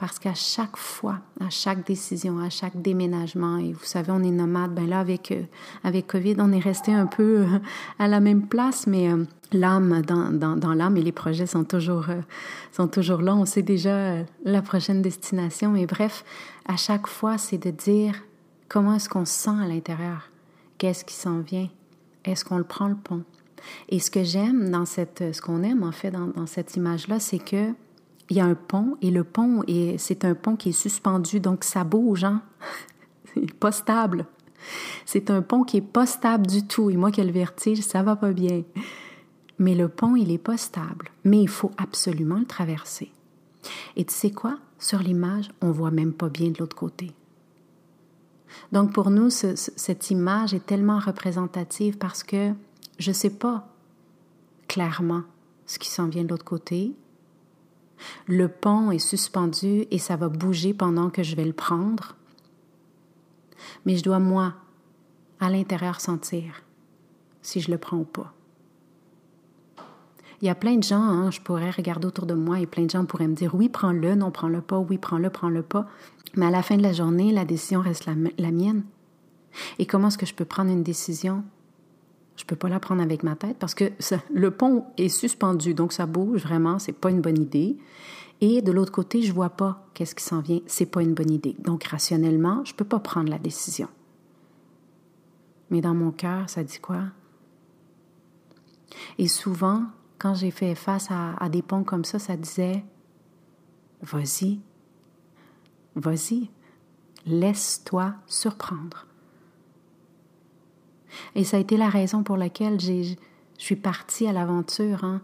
Parce 0.00 0.18
qu'à 0.18 0.32
chaque 0.32 0.78
fois, 0.78 1.18
à 1.40 1.50
chaque 1.50 1.86
décision, 1.86 2.38
à 2.38 2.48
chaque 2.48 2.80
déménagement, 2.80 3.58
et 3.58 3.74
vous 3.74 3.84
savez, 3.84 4.10
on 4.10 4.22
est 4.22 4.30
nomade, 4.30 4.74
ben 4.74 4.88
là, 4.88 4.98
avec, 4.98 5.30
euh, 5.30 5.42
avec 5.84 6.06
COVID, 6.06 6.36
on 6.38 6.52
est 6.52 6.58
resté 6.58 6.94
un 6.94 7.04
peu 7.04 7.40
euh, 7.40 7.58
à 7.98 8.08
la 8.08 8.18
même 8.18 8.46
place, 8.46 8.86
mais 8.86 9.12
euh, 9.12 9.26
l'âme, 9.52 10.00
dans, 10.00 10.32
dans, 10.32 10.56
dans 10.56 10.72
l'âme 10.72 10.96
et 10.96 11.02
les 11.02 11.12
projets 11.12 11.44
sont 11.44 11.64
toujours, 11.64 12.06
sont 12.72 12.88
toujours 12.88 13.20
là. 13.20 13.34
On 13.34 13.44
sait 13.44 13.60
déjà 13.60 14.24
la 14.42 14.62
prochaine 14.62 15.02
destination. 15.02 15.76
Et 15.76 15.84
bref, 15.84 16.24
à 16.66 16.78
chaque 16.78 17.06
fois, 17.06 17.36
c'est 17.36 17.58
de 17.58 17.70
dire 17.70 18.14
comment 18.70 18.94
est-ce 18.94 19.10
qu'on 19.10 19.26
se 19.26 19.34
sent 19.34 19.62
à 19.62 19.68
l'intérieur? 19.68 20.30
Qu'est-ce 20.78 21.04
qui 21.04 21.14
s'en 21.14 21.40
vient? 21.40 21.68
Est-ce 22.24 22.42
qu'on 22.46 22.56
le 22.56 22.64
prend 22.64 22.88
le 22.88 22.96
pont? 22.96 23.22
Et 23.90 23.98
ce 23.98 24.10
que 24.10 24.24
j'aime 24.24 24.70
dans 24.70 24.86
cette, 24.86 25.22
ce 25.34 25.42
qu'on 25.42 25.62
aime 25.62 25.82
en 25.82 25.92
fait 25.92 26.10
dans, 26.10 26.28
dans 26.28 26.46
cette 26.46 26.74
image-là, 26.74 27.20
c'est 27.20 27.38
que 27.38 27.74
il 28.30 28.36
y 28.36 28.40
a 28.40 28.44
un 28.44 28.54
pont 28.54 28.96
et 29.02 29.10
le 29.10 29.24
pont, 29.24 29.62
c'est 29.98 30.24
un 30.24 30.34
pont 30.34 30.56
qui 30.56 30.70
est 30.70 30.72
suspendu, 30.72 31.40
donc 31.40 31.64
ça 31.64 31.82
bouge, 31.84 32.24
hein? 32.24 32.42
c'est 33.34 33.52
pas 33.58 33.72
stable. 33.72 34.26
C'est 35.04 35.30
un 35.30 35.42
pont 35.42 35.64
qui 35.64 35.78
est 35.78 35.82
pas 35.82 36.06
stable 36.06 36.46
du 36.46 36.66
tout. 36.66 36.90
Et 36.90 36.96
moi 36.96 37.10
qui 37.10 37.22
le 37.22 37.32
vertige, 37.32 37.80
ça 37.80 38.02
va 38.02 38.14
pas 38.14 38.32
bien. 38.32 38.62
Mais 39.58 39.74
le 39.74 39.88
pont, 39.88 40.16
il 40.16 40.30
est 40.30 40.38
pas 40.38 40.56
stable. 40.56 41.10
Mais 41.24 41.40
il 41.40 41.48
faut 41.48 41.72
absolument 41.76 42.38
le 42.38 42.44
traverser. 42.44 43.10
Et 43.96 44.04
tu 44.04 44.14
sais 44.14 44.30
quoi? 44.30 44.58
Sur 44.78 45.00
l'image, 45.00 45.50
on 45.60 45.70
voit 45.70 45.90
même 45.90 46.12
pas 46.12 46.28
bien 46.28 46.50
de 46.50 46.58
l'autre 46.58 46.76
côté. 46.76 47.12
Donc 48.72 48.92
pour 48.92 49.10
nous, 49.10 49.30
cette 49.30 50.10
image 50.10 50.54
est 50.54 50.66
tellement 50.66 50.98
représentative 50.98 51.98
parce 51.98 52.22
que 52.22 52.52
je 52.98 53.12
sais 53.12 53.30
pas 53.30 53.68
clairement 54.68 55.22
ce 55.66 55.78
qui 55.78 55.88
s'en 55.88 56.08
vient 56.08 56.24
de 56.24 56.28
l'autre 56.28 56.44
côté, 56.44 56.92
le 58.26 58.48
pont 58.48 58.90
est 58.90 58.98
suspendu 58.98 59.86
et 59.90 59.98
ça 59.98 60.16
va 60.16 60.28
bouger 60.28 60.74
pendant 60.74 61.10
que 61.10 61.22
je 61.22 61.36
vais 61.36 61.44
le 61.44 61.52
prendre. 61.52 62.16
Mais 63.84 63.96
je 63.96 64.02
dois, 64.02 64.18
moi, 64.18 64.54
à 65.38 65.50
l'intérieur, 65.50 66.00
sentir 66.00 66.62
si 67.42 67.60
je 67.60 67.70
le 67.70 67.78
prends 67.78 67.98
ou 67.98 68.04
pas. 68.04 68.32
Il 70.42 70.46
y 70.46 70.50
a 70.50 70.54
plein 70.54 70.76
de 70.76 70.82
gens, 70.82 71.02
hein, 71.02 71.30
je 71.30 71.40
pourrais 71.40 71.70
regarder 71.70 72.06
autour 72.06 72.24
de 72.24 72.34
moi 72.34 72.60
et 72.60 72.66
plein 72.66 72.84
de 72.84 72.90
gens 72.90 73.04
pourraient 73.04 73.28
me 73.28 73.34
dire 73.34 73.54
oui, 73.54 73.68
prends-le, 73.68 74.14
non, 74.14 74.30
prends-le 74.30 74.62
pas, 74.62 74.78
oui, 74.78 74.96
prends-le, 74.96 75.28
prends-le 75.28 75.62
pas. 75.62 75.86
Mais 76.34 76.46
à 76.46 76.50
la 76.50 76.62
fin 76.62 76.76
de 76.76 76.82
la 76.82 76.92
journée, 76.92 77.32
la 77.32 77.44
décision 77.44 77.80
reste 77.80 78.06
la, 78.06 78.14
la 78.38 78.50
mienne. 78.50 78.84
Et 79.78 79.86
comment 79.86 80.08
est-ce 80.08 80.18
que 80.18 80.26
je 80.26 80.34
peux 80.34 80.44
prendre 80.44 80.70
une 80.70 80.82
décision 80.82 81.44
je 82.40 82.46
peux 82.46 82.56
pas 82.56 82.70
la 82.70 82.80
prendre 82.80 83.02
avec 83.02 83.22
ma 83.22 83.36
tête 83.36 83.58
parce 83.58 83.74
que 83.74 83.92
le 84.32 84.50
pont 84.50 84.86
est 84.96 85.10
suspendu, 85.10 85.74
donc 85.74 85.92
ça 85.92 86.06
bouge 86.06 86.40
vraiment, 86.40 86.78
c'est 86.78 86.92
pas 86.92 87.10
une 87.10 87.20
bonne 87.20 87.38
idée. 87.38 87.76
Et 88.40 88.62
de 88.62 88.72
l'autre 88.72 88.92
côté, 88.92 89.20
je 89.20 89.30
vois 89.30 89.50
pas 89.50 89.86
qu'est-ce 89.92 90.14
qui 90.14 90.24
s'en 90.24 90.40
vient, 90.40 90.60
c'est 90.66 90.86
pas 90.86 91.02
une 91.02 91.12
bonne 91.12 91.30
idée. 91.30 91.54
Donc 91.58 91.84
rationnellement, 91.84 92.64
je 92.64 92.74
peux 92.74 92.86
pas 92.86 92.98
prendre 92.98 93.28
la 93.28 93.38
décision. 93.38 93.88
mais 95.68 95.82
dans 95.82 95.94
mon 95.94 96.12
cœur, 96.12 96.48
ça 96.48 96.64
dit 96.64 96.78
quoi? 96.78 97.02
Et 99.18 99.28
souvent, 99.28 99.84
quand 100.18 100.34
j'ai 100.34 100.50
fait 100.50 100.74
face 100.74 101.08
à, 101.10 101.48
des 101.50 101.62
ponts 101.62 101.84
comme 101.84 102.04
ça, 102.06 102.18
ça 102.18 102.36
disait 102.36 102.82
Vas-y, 104.00 104.60
vas-y, 105.94 106.48
laisse-toi 107.26 108.14
surprendre. 108.26 109.06
Et 111.34 111.44
ça 111.44 111.56
a 111.56 111.60
été 111.60 111.76
la 111.76 111.88
raison 111.88 112.22
pour 112.22 112.36
laquelle 112.36 112.80
je 112.80 113.14
suis 113.58 113.76
partie 113.76 114.26
à 114.26 114.32
l'aventure. 114.32 115.04
Hein. 115.04 115.20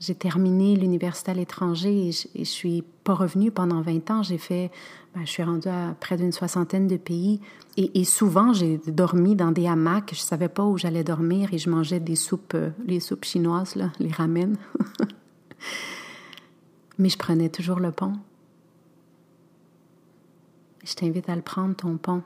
J'ai 0.00 0.14
terminé 0.14 0.76
l'université 0.76 1.32
à 1.32 1.34
l'étranger 1.34 2.08
et 2.08 2.12
je, 2.12 2.28
ne 2.36 2.44
suis 2.44 2.84
pas 3.02 3.14
revenue 3.14 3.50
pendant 3.50 3.80
20 3.80 4.10
ans. 4.10 4.22
J'ai 4.22 4.38
fait, 4.38 4.70
ben, 5.14 5.22
je 5.24 5.30
suis 5.30 5.42
rendue 5.42 5.68
à 5.68 5.96
près 5.98 6.16
d'une 6.16 6.30
soixantaine 6.30 6.86
de 6.86 6.96
pays 6.96 7.40
et, 7.76 8.04
souvent 8.04 8.52
j'ai 8.52 8.78
dormi 8.86 9.34
dans 9.34 9.50
des 9.50 9.66
hamacs. 9.66 10.14
Je 10.14 10.20
savais 10.20 10.48
pas 10.48 10.64
où 10.64 10.78
j'allais 10.78 11.04
dormir 11.04 11.52
et 11.52 11.58
je 11.58 11.68
mangeais 11.68 12.00
des 12.00 12.16
soupes, 12.16 12.54
euh, 12.54 12.70
les 12.86 13.00
soupes 13.00 13.24
chinoises, 13.24 13.74
là, 13.74 13.90
les 13.98 14.10
ramen. 14.10 14.56
Mais 16.98 17.08
je 17.08 17.18
prenais 17.18 17.48
toujours 17.48 17.80
le 17.80 17.92
pont. 17.92 18.14
Je 20.84 20.94
t'invite 20.94 21.28
à 21.28 21.36
le 21.36 21.42
prendre, 21.42 21.76
ton 21.76 21.96
pont. 21.96 22.22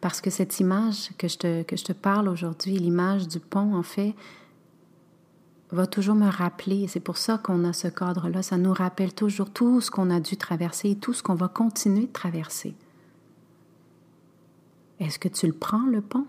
Parce 0.00 0.20
que 0.20 0.30
cette 0.30 0.60
image 0.60 1.10
que 1.18 1.28
je 1.28 1.36
te, 1.38 1.62
que 1.62 1.76
je 1.76 1.84
te 1.84 1.92
parle 1.92 2.28
aujourd'hui, 2.28 2.78
l'image 2.78 3.28
du 3.28 3.38
pont, 3.38 3.74
en 3.74 3.82
fait, 3.82 4.14
va 5.72 5.86
toujours 5.86 6.14
me 6.14 6.28
rappeler, 6.28 6.88
c'est 6.88 7.00
pour 7.00 7.16
ça 7.16 7.38
qu'on 7.38 7.64
a 7.64 7.72
ce 7.72 7.88
cadre-là, 7.88 8.42
ça 8.42 8.56
nous 8.56 8.72
rappelle 8.72 9.14
toujours 9.14 9.50
tout 9.50 9.80
ce 9.80 9.90
qu'on 9.90 10.10
a 10.10 10.20
dû 10.20 10.36
traverser 10.36 10.90
et 10.90 10.96
tout 10.96 11.12
ce 11.12 11.22
qu'on 11.22 11.34
va 11.34 11.48
continuer 11.48 12.06
de 12.06 12.12
traverser. 12.12 12.74
Est-ce 14.98 15.18
que 15.18 15.28
tu 15.28 15.46
le 15.46 15.52
prends, 15.52 15.86
le 15.86 16.00
pont, 16.00 16.26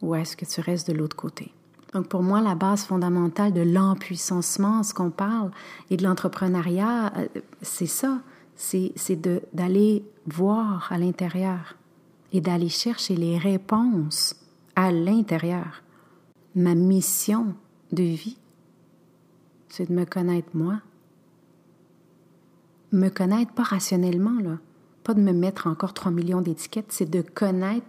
ou 0.00 0.14
est-ce 0.14 0.36
que 0.36 0.44
tu 0.44 0.60
restes 0.60 0.88
de 0.90 0.94
l'autre 0.94 1.16
côté? 1.16 1.52
Donc 1.92 2.08
pour 2.08 2.22
moi, 2.22 2.40
la 2.40 2.54
base 2.54 2.84
fondamentale 2.84 3.52
de 3.52 3.60
l'empuissancement, 3.60 4.82
ce 4.82 4.94
qu'on 4.94 5.10
parle, 5.10 5.50
et 5.90 5.96
de 5.96 6.02
l'entrepreneuriat, 6.04 7.12
euh, 7.16 7.28
c'est 7.60 7.86
ça, 7.86 8.20
c'est 8.56 8.94
d'aller 9.52 10.04
voir 10.26 10.90
à 10.90 10.98
l'intérieur 10.98 11.76
et 12.32 12.40
d'aller 12.40 12.68
chercher 12.68 13.14
les 13.14 13.38
réponses 13.38 14.36
à 14.74 14.90
l'intérieur. 14.90 15.82
Ma 16.54 16.74
mission, 16.74 17.54
de 17.92 18.02
vie, 18.02 18.36
c'est 19.68 19.88
de 19.88 19.94
me 19.94 20.04
connaître 20.04 20.48
moi. 20.54 20.80
Me 22.90 23.08
connaître 23.08 23.52
pas 23.52 23.62
rationnellement, 23.62 24.38
là. 24.40 24.58
Pas 25.04 25.14
de 25.14 25.20
me 25.20 25.32
mettre 25.32 25.66
encore 25.66 25.94
3 25.94 26.12
millions 26.12 26.40
d'étiquettes, 26.40 26.90
c'est 26.90 27.10
de 27.10 27.22
connaître, 27.22 27.86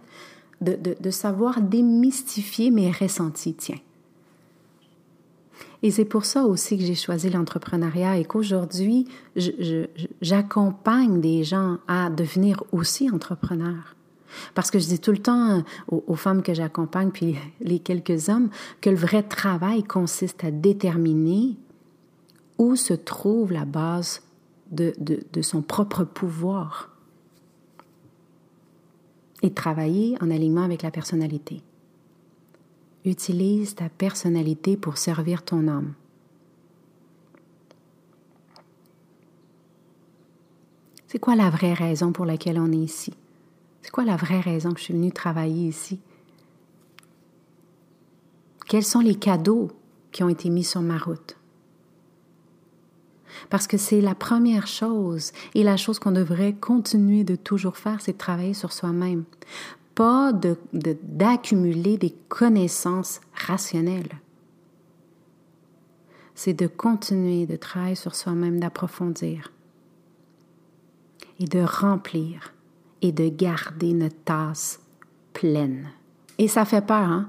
de, 0.60 0.76
de, 0.98 1.10
savoir 1.10 1.60
démystifier 1.60 2.70
mes 2.70 2.90
ressentis, 2.90 3.54
tiens. 3.54 3.78
Et 5.82 5.90
c'est 5.90 6.04
pour 6.04 6.24
ça 6.24 6.44
aussi 6.44 6.78
que 6.78 6.84
j'ai 6.84 6.94
choisi 6.94 7.30
l'entrepreneuriat 7.30 8.16
et 8.18 8.24
qu'aujourd'hui, 8.24 9.06
j'accompagne 10.22 11.20
des 11.20 11.44
gens 11.44 11.78
à 11.86 12.10
devenir 12.10 12.64
aussi 12.72 13.10
entrepreneurs. 13.10 13.94
Parce 14.54 14.70
que 14.70 14.78
je 14.78 14.86
dis 14.86 14.98
tout 14.98 15.12
le 15.12 15.18
temps 15.18 15.62
aux, 15.88 16.14
femmes 16.16 16.42
que 16.42 16.54
j'accompagne, 16.54 17.10
puis 17.10 17.36
les 17.60 17.78
quelques 17.78 18.28
hommes, 18.28 18.50
que 18.80 18.90
le 18.90 18.96
vrai 18.96 19.22
travail 19.22 19.82
consiste 19.82 20.44
à 20.44 20.50
déterminer 20.50 21.56
où 22.58 22.76
se 22.76 22.94
trouve 22.94 23.52
la 23.52 23.64
base 23.64 24.22
de, 24.70 24.94
de 24.98 25.42
son 25.42 25.62
propre 25.62 26.04
pouvoir 26.04 26.90
et 29.42 29.52
travailler 29.52 30.16
en 30.20 30.30
alignement 30.30 30.62
avec 30.62 30.82
la 30.82 30.90
personnalité. 30.90 31.62
Utilise 33.04 33.74
ta 33.74 33.90
personnalité 33.90 34.76
pour 34.76 34.96
servir 34.96 35.44
ton 35.44 35.68
âme. 35.68 35.92
C'est 41.14 41.20
quoi 41.20 41.36
la 41.36 41.48
vraie 41.48 41.74
raison 41.74 42.10
pour 42.10 42.24
laquelle 42.24 42.58
on 42.58 42.72
est 42.72 42.76
ici? 42.76 43.12
C'est 43.84 43.90
quoi 43.90 44.06
la 44.06 44.16
vraie 44.16 44.40
raison 44.40 44.72
que 44.72 44.78
je 44.78 44.84
suis 44.84 44.94
venue 44.94 45.12
travailler 45.12 45.68
ici? 45.68 46.00
Quels 48.66 48.82
sont 48.82 49.00
les 49.00 49.14
cadeaux 49.14 49.70
qui 50.10 50.22
ont 50.22 50.30
été 50.30 50.48
mis 50.48 50.64
sur 50.64 50.80
ma 50.80 50.96
route? 50.96 51.36
Parce 53.50 53.66
que 53.66 53.76
c'est 53.76 54.00
la 54.00 54.14
première 54.14 54.66
chose 54.66 55.32
et 55.54 55.62
la 55.62 55.76
chose 55.76 55.98
qu'on 55.98 56.12
devrait 56.12 56.54
continuer 56.54 57.24
de 57.24 57.36
toujours 57.36 57.76
faire, 57.76 58.00
c'est 58.00 58.14
de 58.14 58.18
travailler 58.18 58.54
sur 58.54 58.72
soi-même. 58.72 59.24
Pas 59.94 60.32
d'accumuler 60.32 61.98
de, 61.98 62.06
des 62.06 62.14
connaissances 62.30 63.20
rationnelles. 63.34 64.18
C'est 66.34 66.54
de 66.54 66.68
continuer 66.68 67.44
de 67.44 67.56
travailler 67.56 67.96
sur 67.96 68.14
soi-même, 68.14 68.60
d'approfondir 68.60 69.52
et 71.38 71.44
de 71.44 71.60
remplir 71.60 72.53
et 73.04 73.12
de 73.12 73.28
garder 73.28 73.92
notre 73.92 74.16
tasse 74.24 74.80
pleine. 75.34 75.90
Et 76.38 76.48
ça 76.48 76.64
fait 76.64 76.84
peur, 76.84 77.06
hein? 77.06 77.28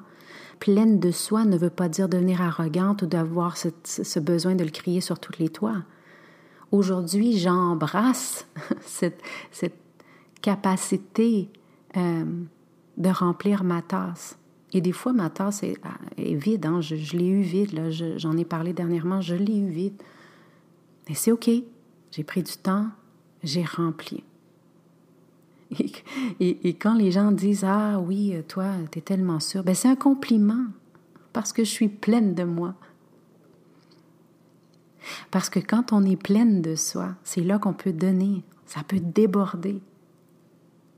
Pleine 0.60 1.00
de 1.02 1.12
soi 1.12 1.44
ne 1.44 1.58
veut 1.58 1.70
pas 1.70 1.90
dire 1.90 2.08
devenir 2.08 2.42
arrogante 2.42 3.02
ou 3.02 3.08
d'avoir 3.08 3.58
ce, 3.58 4.20
besoin 4.20 4.56
de 4.56 4.64
le 4.64 4.70
crier 4.70 5.02
sur 5.02 5.20
tous 5.20 5.38
les 5.38 5.50
toits. 5.50 5.84
Aujourd'hui, 6.72 7.38
j'embrasse 7.38 8.48
cette, 8.82 9.22
capacité 10.42 11.50
euh, 11.98 12.24
de 12.98 13.10
remplir 13.10 13.64
ma 13.64 13.82
tasse. 13.82 14.38
Et 14.72 14.80
des 14.80 14.92
fois, 14.92 15.12
ma 15.12 15.30
tasse 15.30 15.64
est, 15.64 15.78
vide. 16.18 16.66
Hein? 16.68 16.80
Je, 16.80 17.18
l'ai 17.18 17.28
eu 17.28 17.42
vide. 17.42 17.90
j'en 18.18 18.38
ai 18.38 18.46
parlé 18.46 18.72
dernièrement. 18.72 19.22
Je 19.22 19.36
l'ai 19.36 19.58
eu 19.58 19.70
vide. 19.70 20.02
Mais 21.10 21.16
c'est 21.16 21.32
OK. 21.32 21.50
J'ai 22.12 22.24
pris 22.24 22.44
du 22.44 22.54
temps. 22.54 22.88
J'ai 23.44 23.64
rempli. 23.64 24.24
Et, 26.40 26.74
quand 26.76 26.94
les 26.94 27.12
gens 27.12 27.32
disent 27.32 27.66
Ah 27.66 28.00
oui, 28.00 28.36
toi, 28.48 28.66
tu 28.92 29.00
es 29.00 29.02
tellement 29.02 29.40
sûre, 29.40 29.64
ben 29.64 29.76
c'est 29.76 29.88
un 29.88 29.96
compliment 29.96 30.66
parce 31.34 31.52
que 31.52 31.64
je 31.64 31.70
suis 31.70 31.90
pleine 31.90 32.34
de 32.34 32.44
moi. 32.44 32.76
Parce 35.32 35.50
que 35.50 35.60
quand 35.60 35.94
on 35.94 36.04
est 36.04 36.16
pleine 36.16 36.62
de 36.62 36.76
soi, 36.76 37.16
c'est 37.24 37.42
là 37.42 37.60
qu'on 37.60 37.74
peut 37.74 37.94
donner, 37.94 38.44
ça 38.66 38.82
peut 38.88 39.00
déborder. 39.00 39.82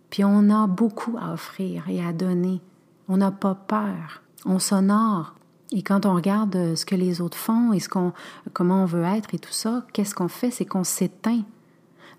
Puis 0.10 0.24
on 0.24 0.50
a 0.50 0.68
beaucoup 0.68 1.18
à 1.20 1.34
offrir 1.34 1.90
et 1.90 2.04
à 2.04 2.14
donner. 2.14 2.62
On 3.10 3.18
n'a 3.18 3.32
pas 3.32 3.56
peur. 3.56 4.22
On 4.46 4.60
s'honore. 4.60 5.36
Et 5.72 5.84
quand 5.84 6.06
on 6.06 6.16
regarde 6.16 6.76
ce 6.76 6.86
que 6.86 6.96
les 6.96 7.20
autres 7.20 7.38
font 7.38 7.74
et 7.74 7.80
ce 7.80 7.90
qu'on, 7.90 8.14
comment 8.54 8.84
on 8.84 8.86
veut 8.86 9.04
être 9.04 9.34
et 9.34 9.40
tout 9.40 9.52
ça, 9.52 9.86
qu'est-ce 9.92 10.16
qu'on 10.16 10.30
fait? 10.30 10.52
C'est 10.52 10.66
qu'on 10.66 10.86
s'éteint 10.86 11.44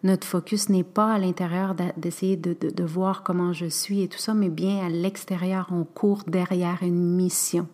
notre 0.02 0.26
focus 0.26 0.68
n'est 0.68 0.84
pas 0.84 1.12
à 1.12 1.18
l'intérieur 1.18 1.74
d'essayer 1.96 2.36
de, 2.36 2.84
voir 2.84 3.22
comment 3.22 3.52
je 3.52 3.66
suis 3.66 4.02
et 4.02 4.08
tout 4.08 4.18
ça, 4.18 4.34
mais 4.34 4.48
bien 4.48 4.86
à 4.86 4.88
l'extérieur. 4.88 5.68
On 5.72 5.84
court 5.84 6.22
derrière 6.26 6.78
une 6.82 7.16
mission. 7.16 7.66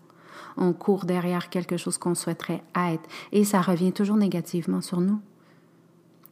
On 0.56 0.72
court 0.72 1.04
derrière 1.04 1.50
quelque 1.50 1.76
chose 1.76 1.98
qu'on 1.98 2.14
souhaiterait 2.14 2.62
être. 2.76 3.08
Et 3.32 3.44
ça 3.44 3.60
revient 3.60 3.92
toujours 3.92 4.16
négativement 4.16 4.80
sur 4.80 5.00
nous. 5.00 5.20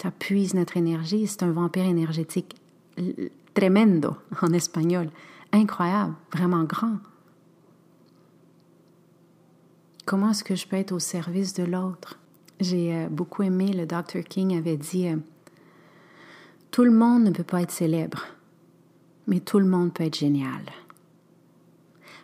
Ça 0.00 0.10
puise 0.10 0.54
notre 0.54 0.76
énergie. 0.76 1.26
C'est 1.26 1.42
un 1.42 1.52
vampire 1.52 1.84
énergétique 1.84 2.56
tremendo 3.54 4.16
en 4.40 4.52
espagnol. 4.52 5.10
Incroyable, 5.52 6.14
vraiment 6.32 6.64
grand. 6.64 6.96
Comment 10.06 10.30
est-ce 10.30 10.42
que 10.42 10.56
je 10.56 10.66
peux 10.66 10.76
être 10.76 10.92
au 10.92 10.98
service 10.98 11.52
de 11.54 11.64
l'autre? 11.64 12.18
J'ai 12.60 12.94
euh, 12.94 13.08
beaucoup 13.08 13.42
aimé, 13.42 13.72
le 13.72 13.86
Dr. 13.86 14.24
King 14.28 14.56
avait 14.56 14.76
dit, 14.76 15.08
euh, 15.08 15.16
tout 16.72 16.84
le 16.84 16.90
monde 16.90 17.24
ne 17.24 17.30
peut 17.30 17.44
pas 17.44 17.60
être 17.60 17.70
célèbre, 17.70 18.24
mais 19.26 19.40
tout 19.40 19.58
le 19.58 19.66
monde 19.66 19.92
peut 19.92 20.04
être 20.04 20.18
génial. 20.18 20.64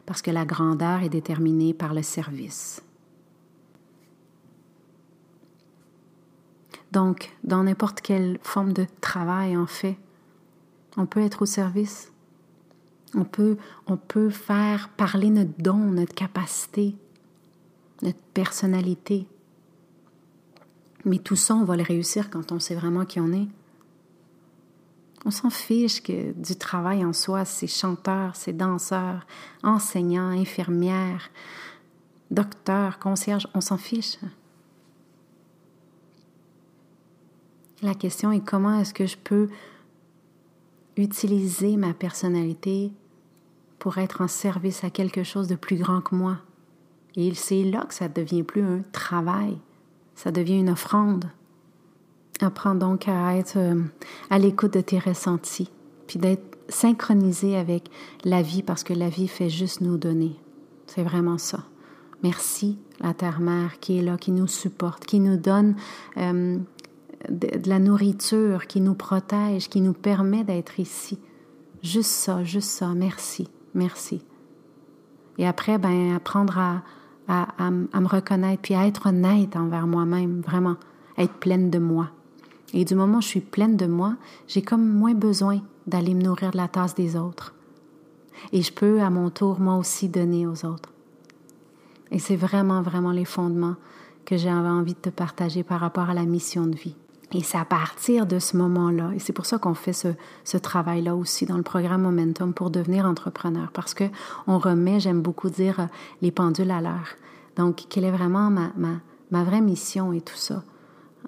Parce 0.06 0.22
que 0.22 0.30
la 0.30 0.46
grandeur 0.46 1.02
est 1.02 1.10
déterminée 1.10 1.74
par 1.74 1.92
le 1.92 2.02
service. 2.02 2.82
Donc, 6.90 7.30
dans 7.44 7.62
n'importe 7.62 8.00
quelle 8.00 8.38
forme 8.42 8.72
de 8.72 8.86
travail, 9.02 9.54
en 9.54 9.66
fait, 9.66 9.98
on 10.96 11.04
peut 11.04 11.20
être 11.20 11.42
au 11.42 11.46
service. 11.46 12.10
On 13.14 13.24
peut, 13.24 13.58
on 13.86 13.98
peut 13.98 14.30
faire 14.30 14.88
parler 14.88 15.28
notre 15.28 15.62
don, 15.62 15.76
notre 15.76 16.14
capacité, 16.14 16.96
notre 18.00 18.18
personnalité. 18.32 19.26
Mais 21.04 21.18
tout 21.18 21.36
ça, 21.36 21.54
on 21.54 21.64
va 21.64 21.76
le 21.76 21.82
réussir 21.82 22.30
quand 22.30 22.50
on 22.50 22.58
sait 22.58 22.74
vraiment 22.74 23.04
qui 23.04 23.20
on 23.20 23.32
est. 23.32 23.48
On 25.28 25.30
s'en 25.30 25.50
fiche 25.50 26.02
que 26.02 26.32
du 26.32 26.56
travail 26.56 27.04
en 27.04 27.12
soi, 27.12 27.44
c'est 27.44 27.66
chanteurs, 27.66 28.34
c'est 28.34 28.54
danseurs, 28.54 29.26
enseignants, 29.62 30.30
infirmières, 30.30 31.28
docteurs, 32.30 32.98
concierges, 32.98 33.46
on 33.52 33.60
s'en 33.60 33.76
fiche. 33.76 34.16
La 37.82 37.94
question 37.94 38.32
est 38.32 38.40
comment 38.40 38.80
est-ce 38.80 38.94
que 38.94 39.04
je 39.04 39.18
peux 39.18 39.50
utiliser 40.96 41.76
ma 41.76 41.92
personnalité 41.92 42.90
pour 43.78 43.98
être 43.98 44.22
en 44.22 44.28
service 44.28 44.82
à 44.82 44.88
quelque 44.88 45.24
chose 45.24 45.46
de 45.46 45.56
plus 45.56 45.76
grand 45.76 46.00
que 46.00 46.14
moi? 46.14 46.38
Et 47.16 47.34
c'est 47.34 47.64
là 47.64 47.84
que 47.84 47.92
ça 47.92 48.08
devient 48.08 48.44
plus 48.44 48.62
un 48.62 48.80
travail, 48.92 49.58
ça 50.14 50.32
devient 50.32 50.60
une 50.60 50.70
offrande. 50.70 51.26
Apprends 52.40 52.74
donc 52.74 53.08
à 53.08 53.36
être 53.36 53.56
euh, 53.56 53.82
à 54.30 54.38
l'écoute 54.38 54.74
de 54.74 54.80
tes 54.80 54.98
ressentis, 54.98 55.70
puis 56.06 56.18
d'être 56.18 56.58
synchronisé 56.68 57.56
avec 57.56 57.90
la 58.24 58.42
vie 58.42 58.62
parce 58.62 58.84
que 58.84 58.92
la 58.92 59.08
vie 59.08 59.28
fait 59.28 59.50
juste 59.50 59.80
nous 59.80 59.98
donner. 59.98 60.36
C'est 60.86 61.02
vraiment 61.02 61.38
ça. 61.38 61.64
Merci, 62.22 62.78
la 63.00 63.14
Terre-Mère 63.14 63.78
qui 63.80 63.98
est 63.98 64.02
là, 64.02 64.16
qui 64.16 64.32
nous 64.32 64.46
supporte, 64.46 65.04
qui 65.04 65.20
nous 65.20 65.36
donne 65.36 65.76
euh, 66.16 66.58
de, 67.28 67.68
la 67.68 67.78
nourriture, 67.78 68.66
qui 68.66 68.80
nous 68.80 68.94
protège, 68.94 69.68
qui 69.68 69.80
nous 69.80 69.92
permet 69.92 70.44
d'être 70.44 70.78
ici. 70.80 71.18
Juste 71.82 72.10
ça, 72.10 72.44
juste 72.44 72.70
ça. 72.70 72.88
Merci, 72.94 73.48
merci. 73.74 74.22
Et 75.38 75.46
après, 75.46 75.78
ben, 75.78 76.14
apprendre 76.14 76.58
à, 76.58 76.82
à, 77.28 77.48
à, 77.58 77.70
me 77.70 78.08
reconnaître, 78.08 78.62
puis 78.62 78.74
à 78.74 78.86
être 78.86 79.06
honnête 79.06 79.54
envers 79.54 79.86
moi-même, 79.86 80.40
vraiment, 80.40 80.76
être 81.16 81.34
pleine 81.34 81.70
de 81.70 81.78
moi. 81.78 82.10
Et 82.74 82.84
du 82.84 82.94
moment 82.94 83.18
où 83.18 83.22
je 83.22 83.28
suis 83.28 83.40
pleine 83.40 83.76
de 83.76 83.86
moi, 83.86 84.16
j'ai 84.46 84.62
comme 84.62 84.86
moins 84.86 85.14
besoin 85.14 85.60
d'aller 85.86 86.14
me 86.14 86.22
nourrir 86.22 86.50
de 86.50 86.56
la 86.56 86.68
tasse 86.68 86.94
des 86.94 87.16
autres. 87.16 87.54
Et 88.52 88.62
je 88.62 88.72
peux, 88.72 89.00
à 89.00 89.10
mon 89.10 89.30
tour, 89.30 89.58
moi 89.58 89.76
aussi, 89.76 90.08
donner 90.08 90.46
aux 90.46 90.64
autres. 90.64 90.92
Et 92.10 92.18
c'est 92.18 92.36
vraiment, 92.36 92.82
vraiment 92.82 93.12
les 93.12 93.24
fondements 93.24 93.76
que 94.24 94.36
j'avais 94.36 94.68
envie 94.68 94.94
de 94.94 94.98
te 94.98 95.10
partager 95.10 95.62
par 95.62 95.80
rapport 95.80 96.10
à 96.10 96.14
la 96.14 96.24
mission 96.24 96.66
de 96.66 96.76
vie. 96.76 96.94
Et 97.32 97.42
c'est 97.42 97.58
à 97.58 97.64
partir 97.66 98.26
de 98.26 98.38
ce 98.38 98.56
moment-là, 98.56 99.10
et 99.14 99.18
c'est 99.18 99.34
pour 99.34 99.44
ça 99.44 99.58
qu'on 99.58 99.74
fait 99.74 99.92
ce, 99.92 100.08
ce 100.44 100.56
travail-là 100.56 101.14
aussi 101.14 101.44
dans 101.44 101.58
le 101.58 101.62
programme 101.62 102.02
Momentum 102.02 102.54
pour 102.54 102.70
devenir 102.70 103.04
entrepreneur, 103.04 103.70
parce 103.72 103.92
que 103.92 104.04
on 104.46 104.58
remet, 104.58 104.98
j'aime 104.98 105.20
beaucoup 105.20 105.50
dire, 105.50 105.88
les 106.22 106.30
pendules 106.30 106.70
à 106.70 106.80
l'heure. 106.80 107.16
Donc, 107.56 107.84
quelle 107.90 108.04
est 108.04 108.10
vraiment 108.10 108.48
ma, 108.48 108.70
ma, 108.76 109.00
ma 109.30 109.44
vraie 109.44 109.60
mission 109.60 110.12
et 110.14 110.22
tout 110.22 110.36
ça, 110.36 110.62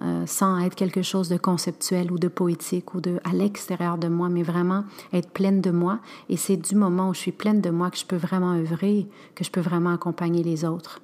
euh, 0.03 0.25
sans 0.27 0.59
être 0.61 0.75
quelque 0.75 1.03
chose 1.03 1.29
de 1.29 1.37
conceptuel 1.37 2.11
ou 2.11 2.19
de 2.19 2.29
poétique 2.29 2.95
ou 2.95 3.01
de 3.01 3.21
à 3.25 3.33
l'extérieur 3.33 3.99
de 3.99 4.09
moi, 4.09 4.29
mais 4.29 4.43
vraiment 4.43 4.85
être 5.13 5.31
pleine 5.31 5.61
de 5.61 5.71
moi. 5.71 5.99
Et 6.29 6.37
c'est 6.37 6.57
du 6.57 6.75
moment 6.75 7.11
où 7.11 7.15
je 7.15 7.21
suis 7.21 7.33
pleine 7.33 7.61
de 7.61 7.71
moi 7.71 7.91
que 7.91 7.99
je 7.99 8.07
peux 8.07 8.17
vraiment 8.17 8.55
œuvrer, 8.55 9.07
que 9.35 9.45
je 9.45 9.51
peux 9.51 9.61
vraiment 9.61 9.93
accompagner 9.93 10.43
les 10.43 10.65
autres. 10.65 11.01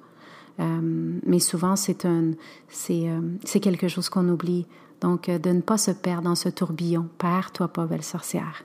Euh, 0.59 1.19
mais 1.25 1.39
souvent, 1.39 1.75
c'est 1.75 2.05
un, 2.05 2.31
c'est, 2.67 3.07
c'est 3.43 3.59
quelque 3.59 3.87
chose 3.87 4.09
qu'on 4.09 4.27
oublie. 4.29 4.65
Donc, 5.01 5.29
euh, 5.29 5.39
de 5.39 5.49
ne 5.51 5.61
pas 5.61 5.77
se 5.77 5.91
perdre 5.91 6.23
dans 6.23 6.35
ce 6.35 6.49
tourbillon. 6.49 7.07
Perds-toi 7.17 7.67
pas, 7.67 7.85
belle 7.85 8.03
sorcière. 8.03 8.63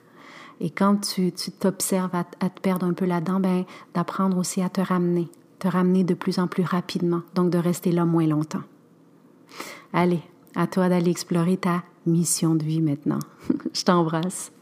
Et 0.61 0.71
quand 0.71 0.97
tu, 0.97 1.33
t'observes 1.33 2.15
à, 2.15 2.25
te 2.25 2.61
perdre 2.61 2.87
un 2.87 2.93
peu 2.93 3.05
là-dedans, 3.05 3.41
ben, 3.41 3.65
d'apprendre 3.95 4.39
aussi 4.39 4.63
à 4.63 4.69
te 4.69 4.81
ramener, 4.81 5.29
te 5.59 5.69
ramener 5.69 6.05
de 6.05 6.15
plus 6.15 6.39
en 6.39 6.47
plus 6.47 6.63
rapidement, 6.63 7.23
donc 7.35 7.51
de 7.51 7.59
rester 7.59 7.91
là 7.91 8.05
moins 8.05 8.27
longtemps. 8.27 8.63
Allez, 9.93 10.21
à 10.55 10.67
toi 10.67 10.89
d'aller 10.89 11.11
explorer 11.11 11.57
ta 11.57 11.83
mission 12.07 12.55
de 12.55 12.65
vie 12.65 12.81
maintenant. 12.81 13.19
Je 13.75 13.83
t'embrasse. 13.83 14.53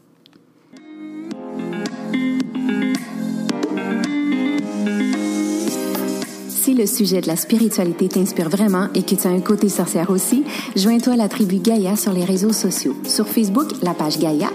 Si 6.49 6.75
le 6.75 6.85
sujet 6.85 7.21
de 7.21 7.27
la 7.27 7.35
spiritualité 7.35 8.07
t'inspire 8.07 8.49
vraiment 8.49 8.87
et 8.93 9.03
que 9.03 9.15
tu 9.15 9.25
as 9.25 9.31
un 9.31 9.41
côté 9.41 9.67
sorcière 9.67 10.09
aussi, 10.09 10.43
joins-toi 10.75 11.13
à 11.13 11.17
la 11.17 11.27
tribu 11.27 11.57
Gaïa 11.57 11.95
sur 11.95 12.13
les 12.13 12.23
réseaux 12.23 12.53
sociaux. 12.53 12.95
Sur 13.03 13.27
Facebook, 13.27 13.71
la 13.81 13.93
page 13.93 14.19
Gaïa, 14.19 14.49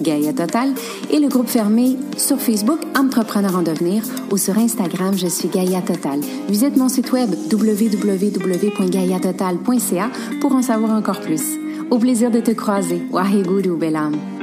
Gaïa 0.00 0.32
Total, 0.32 0.72
et 1.10 1.18
le 1.18 1.26
groupe 1.28 1.48
fermé 1.48 1.96
sur 2.16 2.40
Facebook 2.40 2.78
Entrepreneur 2.96 3.56
en 3.56 3.62
devenir 3.62 4.04
ou 4.30 4.36
sur 4.36 4.56
Instagram, 4.58 5.16
je 5.16 5.26
suis 5.26 5.48
Gaïa 5.48 5.82
Total. 5.82 6.20
Visite 6.48 6.76
mon 6.76 6.88
site 6.88 7.10
web 7.12 7.34
www.gaïatotal.ca 7.52 10.10
pour 10.40 10.54
en 10.54 10.62
savoir 10.62 10.92
encore 10.92 11.20
plus. 11.20 11.58
Au 11.90 11.98
plaisir 11.98 12.30
de 12.30 12.38
te 12.40 12.52
croiser. 12.52 13.02
Waheguru, 13.10 13.76
belle 13.76 13.96
âme. 13.96 14.35